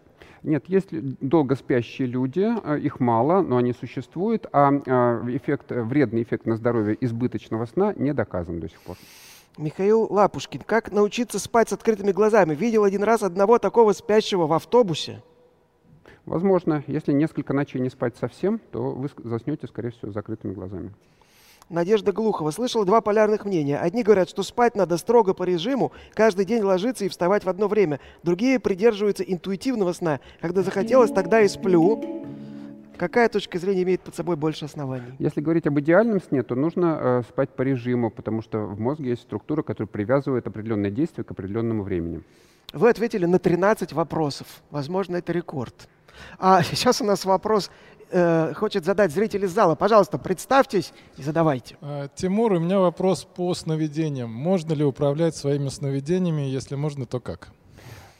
[0.43, 6.23] Нет, есть долго спящие люди, э, их мало, но они существуют, а э, эффект, вредный
[6.23, 8.97] эффект на здоровье избыточного сна не доказан до сих пор.
[9.57, 10.61] Михаил Лапушкин.
[10.61, 12.53] Как научиться спать с открытыми глазами?
[12.53, 15.23] Видел один раз одного такого спящего в автобусе.
[16.25, 20.93] Возможно, если несколько ночей не спать совсем, то вы заснете, скорее всего, с закрытыми глазами.
[21.69, 22.51] Надежда Глухова.
[22.51, 23.77] Слышала два полярных мнения.
[23.77, 27.67] Одни говорят, что спать надо строго по режиму, каждый день ложиться и вставать в одно
[27.67, 27.99] время.
[28.23, 30.19] Другие придерживаются интуитивного сна.
[30.39, 32.26] Когда захотелось, тогда и сплю.
[32.97, 35.13] Какая точка зрения имеет под собой больше оснований?
[35.19, 39.11] Если говорить об идеальном сне, то нужно э, спать по режиму, потому что в мозге
[39.11, 42.23] есть структура, которая привязывает определенное действие к определенному времени.
[42.73, 44.47] Вы ответили на 13 вопросов.
[44.71, 45.87] Возможно, это рекорд.
[46.39, 47.69] А сейчас у нас вопрос
[48.09, 49.75] э, хочет задать зритель из зала.
[49.75, 51.77] Пожалуйста, представьтесь и задавайте.
[51.81, 54.31] А, Тимур, у меня вопрос по сновидениям.
[54.31, 56.41] Можно ли управлять своими сновидениями?
[56.41, 57.49] Если можно, то как?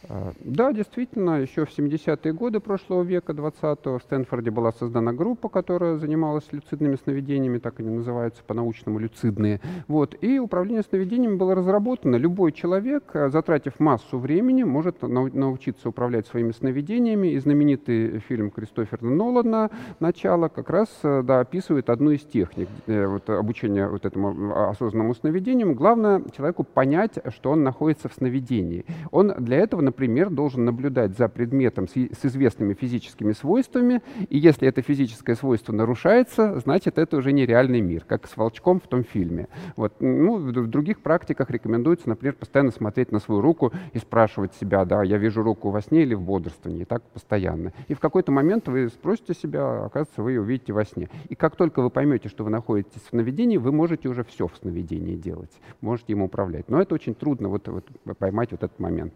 [0.10, 5.49] А, да, действительно, еще в 70-е годы прошлого века, 20-го, в Стэнфорде была создана группа,
[5.49, 9.60] которая занималась люцидными сновидениями, так они называются по-научному люцидные.
[9.88, 10.16] Вот.
[10.22, 12.16] И управление сновидениями было разработано.
[12.16, 17.30] Любой человек, а, затратив массу времени, может научиться управлять своими сновидениями.
[17.30, 23.05] И знаменитый фильм Кристофера Нолана «Начало» как раз а, да, описывает одну из техник э,
[23.05, 25.74] вот, обучения вот этому осознанному сновидению.
[25.74, 28.86] Главное человеку понять, что он находится в сновидении.
[29.12, 34.38] Он для этого, например, например, должен наблюдать за предметом с, с известными физическими свойствами, и
[34.38, 39.04] если это физическое свойство нарушается, значит, это уже нереальный мир, как с волчком в том
[39.04, 39.48] фильме.
[39.76, 39.93] Вот.
[40.00, 45.02] Ну, в других практиках рекомендуется, например, постоянно смотреть на свою руку и спрашивать себя, да,
[45.02, 47.74] я вижу руку во сне или в бодрствовании, и так постоянно.
[47.88, 51.10] И в какой-то момент вы спросите себя, оказывается, вы ее увидите во сне.
[51.30, 54.56] И как только вы поймете, что вы находитесь в сновидении, вы можете уже все в
[54.58, 56.70] сновидении делать, можете им управлять.
[56.70, 57.88] Но это очень трудно вот, вот,
[58.20, 59.16] поймать вот этот момент.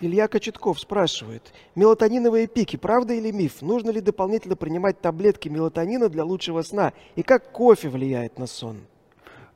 [0.00, 3.62] Илья Кочетков спрашивает, мелатониновые пики, правда или миф?
[3.62, 6.92] Нужно ли дополнительно принимать таблетки мелатонина для лучшего сна?
[7.14, 8.82] И как кофе влияет на сон?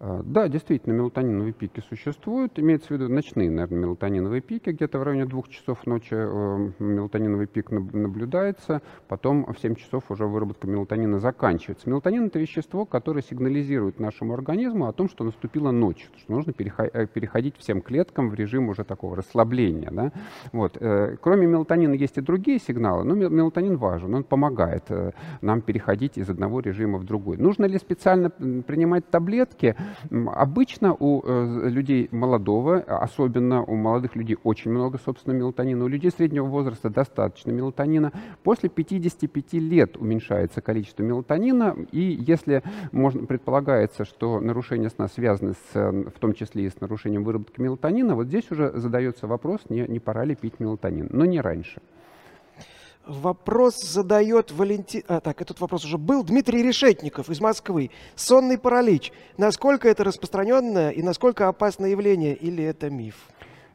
[0.02, 2.58] А, да, действительно, мелатониновые пики существуют.
[2.58, 4.70] Имеется в виду ночные, наверное, мелатониновые пики.
[4.70, 8.80] Где-то в районе двух часов ночи э, мелатониновый пик наблюдается.
[9.08, 11.86] Потом в 7 часов уже выработка мелатонина заканчивается.
[11.90, 17.06] Мелатонин– это вещество, которое сигнализирует нашему организму о том, что наступила ночь, что нужно э,
[17.06, 19.90] переходить всем клеткам в режим уже такого расслабления.
[19.90, 20.12] Да?
[20.52, 20.78] Вот.
[20.80, 24.84] Э, кроме мелатонина есть и другие сигналы, но мелатонин важен, он помогает
[25.42, 27.36] нам переходить из одного режима в другой.
[27.36, 29.76] Нужно ли специально принимать таблетки?
[30.10, 35.84] Обычно у э, людей молодого, особенно у молодых людей очень много, собственно, мелатонина.
[35.84, 38.12] У людей среднего возраста достаточно мелатонина.
[38.42, 42.62] После 55 лет уменьшается количество мелатонина, и если
[42.92, 48.14] можно, предполагается, что нарушение сна связано с, в том числе и с нарушением выработки мелатонина,
[48.14, 51.80] вот здесь уже задается вопрос, не, не пора ли пить мелатонин, но не раньше.
[53.10, 55.02] Вопрос задает Валентин...
[55.08, 56.22] А, так, этот вопрос уже был.
[56.22, 57.90] Дмитрий Решетников из Москвы.
[58.14, 59.10] Сонный паралич.
[59.36, 63.16] Насколько это распространенное и насколько опасное явление или это миф?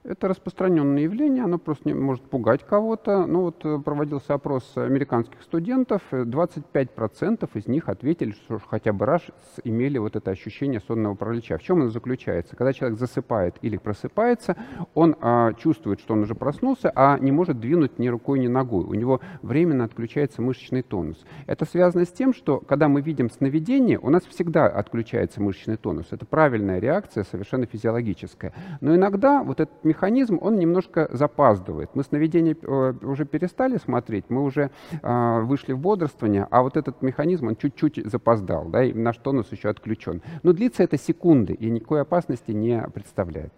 [0.07, 3.25] Это распространенное явление, оно просто не может пугать кого-то.
[3.25, 9.23] Ну вот э, проводился опрос американских студентов, 25% из них ответили, что хотя бы раз
[9.63, 11.57] имели вот это ощущение сонного паралича.
[11.57, 12.55] В чем оно заключается?
[12.55, 14.55] Когда человек засыпает или просыпается,
[14.93, 18.85] он а, чувствует, что он уже проснулся, а не может двинуть ни рукой, ни ногой.
[18.85, 21.25] У него временно отключается мышечный тонус.
[21.47, 26.09] Это связано с тем, что когда мы видим сновидение, у нас всегда отключается мышечный тонус.
[26.11, 28.53] Это правильная реакция, совершенно физиологическая.
[28.81, 31.89] Но иногда вот этот механизм механизм, он немножко запаздывает.
[31.95, 34.69] Мы сновидение э, уже перестали смотреть, мы уже
[35.01, 39.51] э, вышли в бодрствование, а вот этот механизм, он чуть-чуть запоздал, да, и наш тонус
[39.51, 40.21] еще отключен.
[40.43, 43.53] Но длится это секунды и никакой опасности не представляет.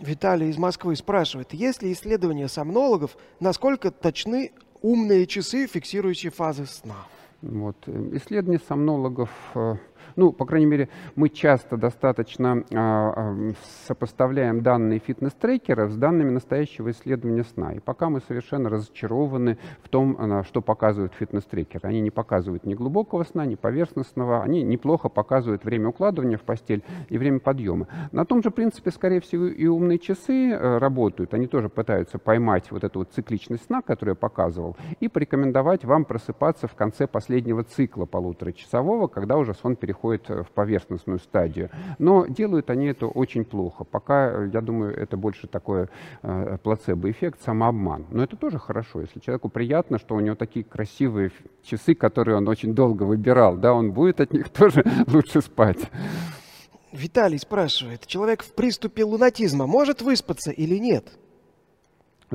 [0.00, 4.52] Виталий из Москвы спрашивает, есть ли исследования сомнологов, насколько точны
[4.82, 7.06] умные часы, фиксирующие фазы сна?
[7.42, 7.76] Вот.
[8.12, 9.76] Исследования сомнологов э,
[10.16, 13.52] ну, по крайней мере, мы часто достаточно а,
[13.86, 17.72] сопоставляем данные фитнес-трекеров с данными настоящего исследования сна.
[17.72, 21.88] И пока мы совершенно разочарованы в том, а, что показывают фитнес-трекеры.
[21.88, 24.42] Они не показывают ни глубокого сна, ни поверхностного.
[24.42, 27.88] Они неплохо показывают время укладывания в постель и время подъема.
[28.12, 31.34] На том же принципе, скорее всего, и умные часы э, работают.
[31.34, 36.04] Они тоже пытаются поймать вот эту вот цикличность сна, которую я показывал, и порекомендовать вам
[36.04, 41.70] просыпаться в конце последнего цикла полуторачасового, когда уже сон переходит переходит э, в поверхностную стадию.
[41.98, 43.84] Но делают они это очень плохо.
[43.84, 45.88] Пока, э, я думаю, это больше такой
[46.22, 48.06] э, плацебо-эффект, самообман.
[48.10, 49.00] Но это тоже хорошо.
[49.00, 51.30] Если человеку приятно, что у него такие красивые
[51.62, 55.90] часы, которые он очень долго выбирал, да, он будет от них тоже лучше спать.
[56.92, 61.08] Виталий спрашивает, человек в приступе лунатизма может выспаться или нет?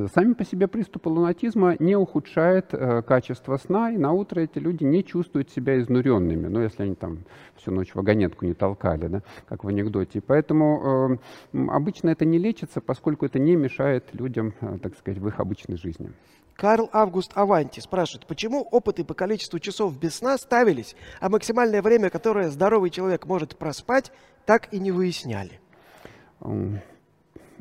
[0.08, 4.84] Сами по себе приступы лунатизма не ухудшают э, качество сна, и на утро эти люди
[4.84, 7.20] не чувствуют себя изнуренными, ну, если они там
[7.56, 10.22] всю ночь вагонетку не толкали, да, как в анекдоте.
[10.22, 11.20] Поэтому
[11.54, 15.40] э, обычно это не лечится, поскольку это не мешает людям, э, так сказать, в их
[15.40, 16.12] обычной жизни.
[16.56, 22.10] Карл Август Аванти спрашивает, почему опыты по количеству часов без сна ставились, а максимальное время,
[22.10, 24.12] которое здоровый человек может проспать,
[24.46, 25.60] так и не выясняли?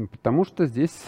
[0.06, 1.04] Потому что здесь,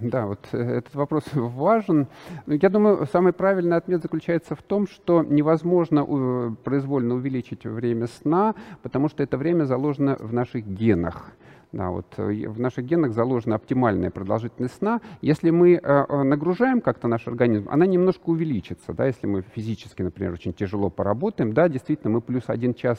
[0.00, 2.08] да, вот э, этот вопрос важен.
[2.46, 8.54] Я думаю, самый правильный ответ заключается в том, что невозможно э, произвольно увеличить время сна,
[8.82, 11.32] потому что это время заложено в наших генах.
[11.70, 15.02] Да, вот э, в наших генах заложена оптимальная продолжительность сна.
[15.20, 18.94] Если мы э, э, нагружаем как-то наш организм, она немножко увеличится.
[18.94, 22.98] Да, если мы физически, например, очень тяжело поработаем, да, действительно, мы плюс один час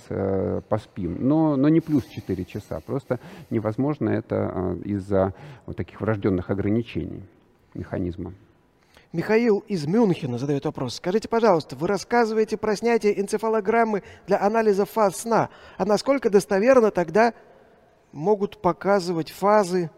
[0.69, 2.79] поспим, но, но не плюс 4 часа.
[2.85, 5.33] Просто невозможно это из-за
[5.65, 7.23] вот таких врожденных ограничений
[7.73, 8.33] механизма.
[9.11, 10.97] Михаил из Мюнхена задает вопрос.
[10.97, 15.49] Скажите, пожалуйста, вы рассказываете про снятие энцефалограммы для анализа фаз сна.
[15.77, 17.33] А насколько достоверно тогда
[18.11, 19.89] могут показывать фазы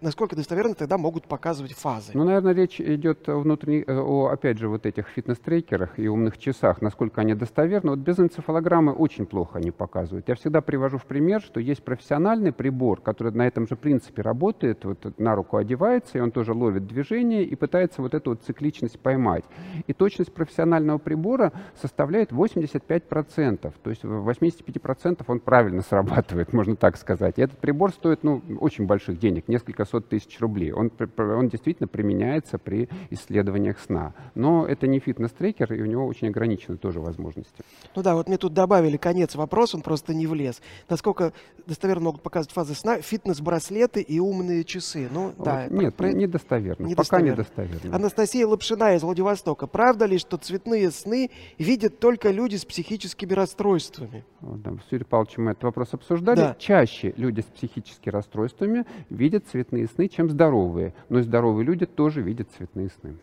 [0.00, 2.12] насколько достоверно тогда могут показывать фазы?
[2.14, 6.82] Ну, наверное, речь идет внутренне, э, о, опять же, вот этих фитнес-трекерах и умных часах,
[6.82, 7.90] насколько они достоверны.
[7.90, 10.28] Вот без энцефалограммы очень плохо они показывают.
[10.28, 14.84] Я всегда привожу в пример, что есть профессиональный прибор, который на этом же принципе работает,
[14.84, 18.98] вот на руку одевается, и он тоже ловит движение и пытается вот эту вот цикличность
[18.98, 19.44] поймать.
[19.86, 23.72] И точность профессионального прибора составляет 85%.
[23.82, 27.38] То есть в 85% он правильно срабатывает, можно так сказать.
[27.38, 30.72] И этот прибор стоит ну, очень больших денег несколько сот тысяч рублей.
[30.72, 34.14] Он, он действительно применяется при исследованиях сна.
[34.34, 37.62] Но это не фитнес-трекер, и у него очень ограничены тоже возможности.
[37.94, 40.60] Ну да, вот мне тут добавили конец вопроса, он просто не влез.
[40.88, 41.32] Насколько
[41.66, 45.08] достоверно могут показывать фазы сна фитнес-браслеты и умные часы?
[45.12, 45.66] Ну да.
[45.68, 46.12] Нет, про...
[46.12, 46.86] недостоверно.
[46.86, 46.94] недостоверно.
[47.04, 47.96] Пока недостоверно.
[47.96, 49.66] Анастасия Лапшина из Владивостока.
[49.66, 54.24] Правда ли, что цветные сны видят только люди с психическими расстройствами?
[54.40, 56.36] Да, с Юрием Павловичем мы этот вопрос обсуждали.
[56.36, 56.56] Да.
[56.58, 60.94] Чаще люди с психическими расстройствами видят видят цветные сны, чем здоровые.
[61.08, 63.16] Но и здоровые люди тоже видят цветные сны.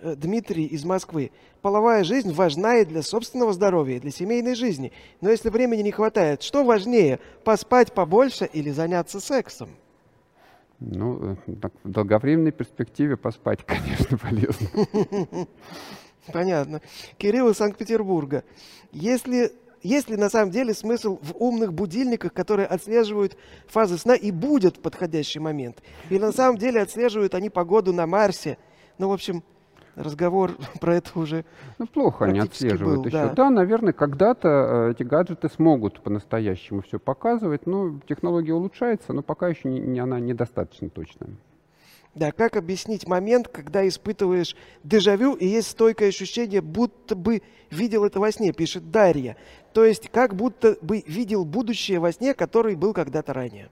[0.00, 1.30] Э, Дмитрий из Москвы.
[1.62, 4.92] Половая жизнь важна и для собственного здоровья, и для семейной жизни.
[5.20, 9.70] Но если времени не хватает, что важнее, поспать побольше или заняться сексом?
[10.78, 15.46] Ну, э, так, в долговременной перспективе поспать, конечно, полезно.
[16.32, 16.80] Понятно.
[17.18, 18.44] Кирилл из Санкт-Петербурга.
[18.92, 19.52] Если
[19.82, 24.76] есть ли на самом деле смысл в умных будильниках, которые отслеживают фазы сна и будут
[24.76, 25.82] в подходящий момент?
[26.10, 28.58] Или на самом деле отслеживают они погоду на Марсе?
[28.98, 29.42] Ну, в общем,
[29.96, 31.44] разговор про это уже
[31.78, 33.16] Ну, плохо они отслеживают был, еще.
[33.16, 33.34] Да.
[33.34, 37.66] да, наверное, когда-то э, эти гаджеты смогут по-настоящему все показывать.
[37.66, 41.30] Ну, технология улучшается, но пока еще не, не, она недостаточно точная.
[42.14, 48.18] Да, как объяснить момент, когда испытываешь дежавю и есть стойкое ощущение, будто бы видел это
[48.18, 49.36] во сне, пишет Дарья.
[49.72, 53.70] То есть как будто бы видел будущее во сне, который был когда-то ранее.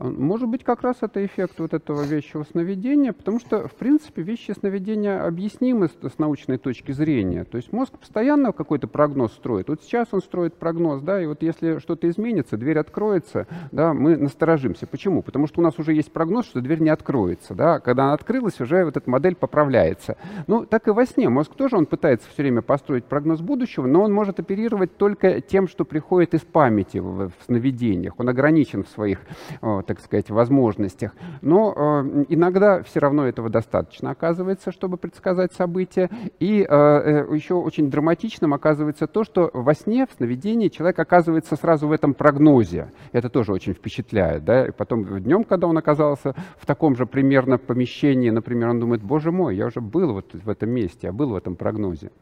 [0.00, 4.52] Может быть, как раз это эффект вот этого вещего сновидения, потому что, в принципе, вещи
[4.52, 7.44] сновидения объяснимы с, с научной точки зрения.
[7.44, 9.68] То есть мозг постоянно какой-то прогноз строит.
[9.68, 14.16] Вот сейчас он строит прогноз, да, и вот если что-то изменится, дверь откроется, да, мы
[14.16, 14.86] насторожимся.
[14.86, 15.22] Почему?
[15.22, 17.78] Потому что у нас уже есть прогноз, что дверь не откроется, да.
[17.78, 20.16] Когда она открылась, уже вот эта модель поправляется.
[20.46, 21.28] Ну, так и во сне.
[21.28, 25.68] Мозг тоже, он пытается все время построить прогноз будущего, но он может оперировать только тем,
[25.68, 28.14] что приходит из памяти в, в сновидениях.
[28.16, 29.18] Он ограничен в своих
[29.90, 31.16] так сказать, возможностях.
[31.42, 36.08] Но э, иногда все равно этого достаточно оказывается, чтобы предсказать события.
[36.38, 41.56] И э, э, еще очень драматичным оказывается то, что во сне, в сновидении человек оказывается
[41.56, 42.92] сразу в этом прогнозе.
[43.10, 44.44] Это тоже очень впечатляет.
[44.44, 44.68] Да?
[44.68, 49.32] И потом днем, когда он оказался в таком же примерно помещении, например, он думает, боже
[49.32, 52.12] мой, я уже был вот в этом месте, я был в этом прогнозе.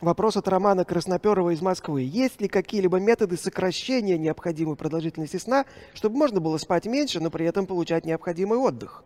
[0.00, 2.02] Вопрос от Романа Красноперова из Москвы.
[2.02, 7.46] Есть ли какие-либо методы сокращения необходимой продолжительности сна, чтобы можно было спать меньше, но при
[7.46, 9.02] этом получать необходимый отдых?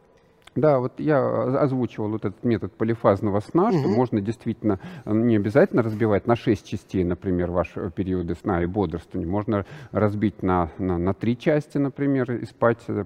[0.55, 3.78] Да, вот я озвучивал вот этот метод полифазного сна, угу.
[3.78, 8.66] что можно действительно э, не обязательно разбивать на 6 частей, например, ваши периоды сна и
[8.66, 9.30] бодрствования.
[9.30, 13.05] Можно разбить на, на, на 3 части, например, и спать, э,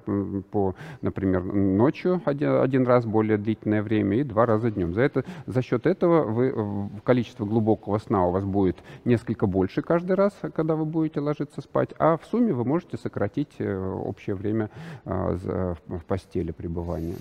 [0.51, 4.93] по, например, ночью один, один раз более длительное время и два раза днем.
[4.93, 9.83] За, это, за счет этого вы, э, количество глубокого сна у вас будет несколько больше
[9.83, 14.71] каждый раз, когда вы будете ложиться спать, а в сумме вы можете сократить общее время
[15.05, 15.77] в
[16.07, 17.15] постели пребывания.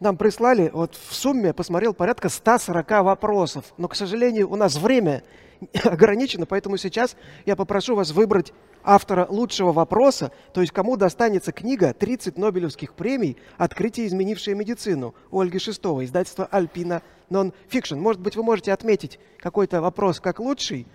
[0.00, 3.66] Нам прислали, вот в сумме посмотрел порядка 140 вопросов.
[3.76, 5.22] Но, к сожалению, у нас время
[5.84, 7.16] ограничено, поэтому сейчас
[7.46, 8.52] я попрошу вас выбрать
[8.84, 13.36] автора лучшего вопроса, то есть кому достанется книга «30 Нобелевских премий.
[13.56, 17.96] Открытие, изменившее медицину» у Ольги Шестовой, издательство «Альпина Нон-Фикшн».
[17.96, 20.86] Может быть, вы можете отметить какой-то вопрос как лучший,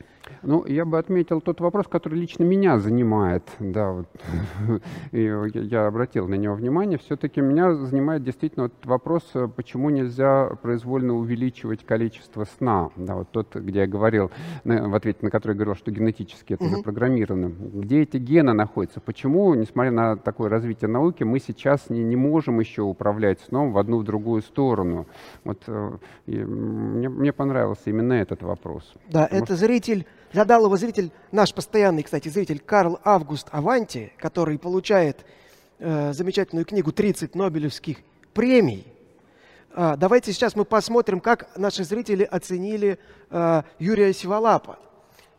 [0.41, 3.43] ну, я бы отметил тот вопрос, который лично меня занимает.
[3.59, 4.07] Да, вот.
[5.11, 6.97] Я обратил на него внимание.
[6.97, 9.23] Все-таки меня занимает действительно вот вопрос,
[9.55, 12.89] почему нельзя произвольно увеличивать количество сна.
[12.95, 14.31] Да, вот тот, где я говорил,
[14.63, 17.47] в ответе на который я говорил, что генетически это запрограммировано.
[17.49, 18.99] Где эти гены находятся?
[18.99, 23.77] Почему, несмотря на такое развитие науки, мы сейчас не, не можем еще управлять сном в
[23.77, 25.07] одну в другую сторону?
[25.43, 28.93] Вот э, мне, мне понравился именно этот вопрос.
[29.09, 29.65] Да, Потому это что...
[29.65, 35.25] зритель Задал его зритель, наш постоянный, кстати, зритель Карл Август Аванти, который получает
[35.79, 37.97] э, замечательную книгу «30 Нобелевских
[38.33, 38.85] премий».
[39.71, 42.99] Э, давайте сейчас мы посмотрим, как наши зрители оценили
[43.29, 44.79] э, Юрия Сиволапа.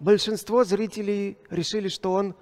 [0.01, 2.35] Большинство зрителей решили, что он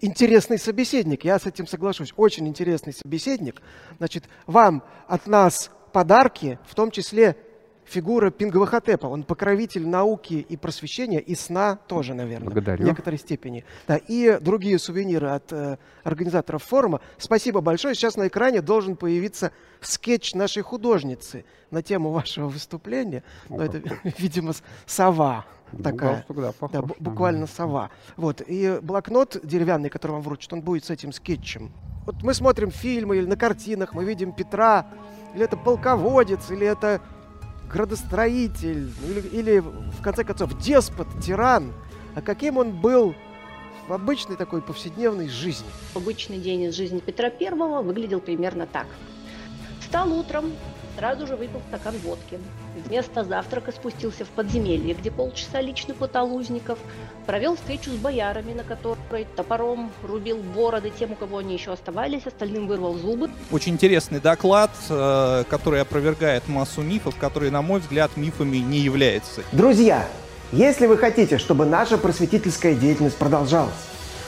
[0.00, 1.24] интересный собеседник.
[1.24, 2.14] Я с этим соглашусь.
[2.16, 3.60] Очень интересный собеседник.
[3.98, 7.36] Значит, вам от нас подарки, в том числе
[7.88, 9.06] фигура Пингвахотепа.
[9.06, 12.84] Он покровитель науки и просвещения, и сна тоже, наверное, Благодарю.
[12.84, 13.64] в некоторой степени.
[13.86, 17.00] Да, и другие сувениры от э, организаторов форума.
[17.16, 17.94] Спасибо большое.
[17.94, 23.22] Сейчас на экране должен появиться скетч нашей художницы на тему вашего выступления.
[23.48, 23.82] О, Ну, это,
[24.18, 24.52] видимо,
[24.86, 25.46] сова
[25.82, 26.24] такая.
[26.28, 26.94] да, Да, похож, да.
[26.98, 27.90] буквально сова.
[28.16, 28.42] Вот.
[28.46, 31.72] И блокнот деревянный, который вам вручат, он будет с этим скетчем.
[32.06, 34.86] Вот мы смотрим фильмы или на картинах, мы видим Петра,
[35.34, 37.02] или это полководец, или это
[37.68, 41.72] градостроитель, или, или, в конце концов, деспот, тиран.
[42.14, 43.14] А каким он был
[43.86, 45.66] в обычной такой повседневной жизни?
[45.94, 48.86] Обычный день из жизни Петра Первого выглядел примерно так.
[49.80, 50.52] Встал утром,
[50.98, 52.40] сразу же выпил стакан водки.
[52.86, 56.78] Вместо завтрака спустился в подземелье, где полчаса лично пытал узников.
[57.24, 62.26] Провел встречу с боярами, на которой топором рубил бороды тем, у кого они еще оставались,
[62.26, 63.30] остальным вырвал зубы.
[63.52, 69.42] Очень интересный доклад, э, который опровергает массу мифов, которые, на мой взгляд, мифами не являются.
[69.52, 70.04] Друзья,
[70.50, 73.72] если вы хотите, чтобы наша просветительская деятельность продолжалась,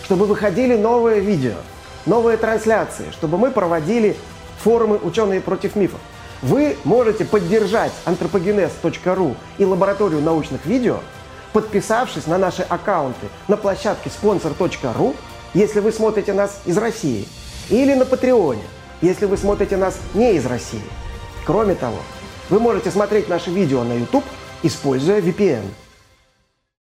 [0.04, 1.54] чтобы выходили новые видео,
[2.06, 4.16] новые трансляции, чтобы мы проводили
[4.62, 6.00] форумы «Ученые против мифов»,
[6.42, 11.00] вы можете поддержать anthropogenes.ru и лабораторию научных видео,
[11.52, 15.16] подписавшись на наши аккаунты на площадке sponsor.ru,
[15.54, 17.28] если вы смотрите нас из России,
[17.68, 18.62] или на Патреоне,
[19.02, 20.82] если вы смотрите нас не из России.
[21.44, 21.98] Кроме того,
[22.48, 24.24] вы можете смотреть наши видео на YouTube,
[24.62, 25.64] используя VPN.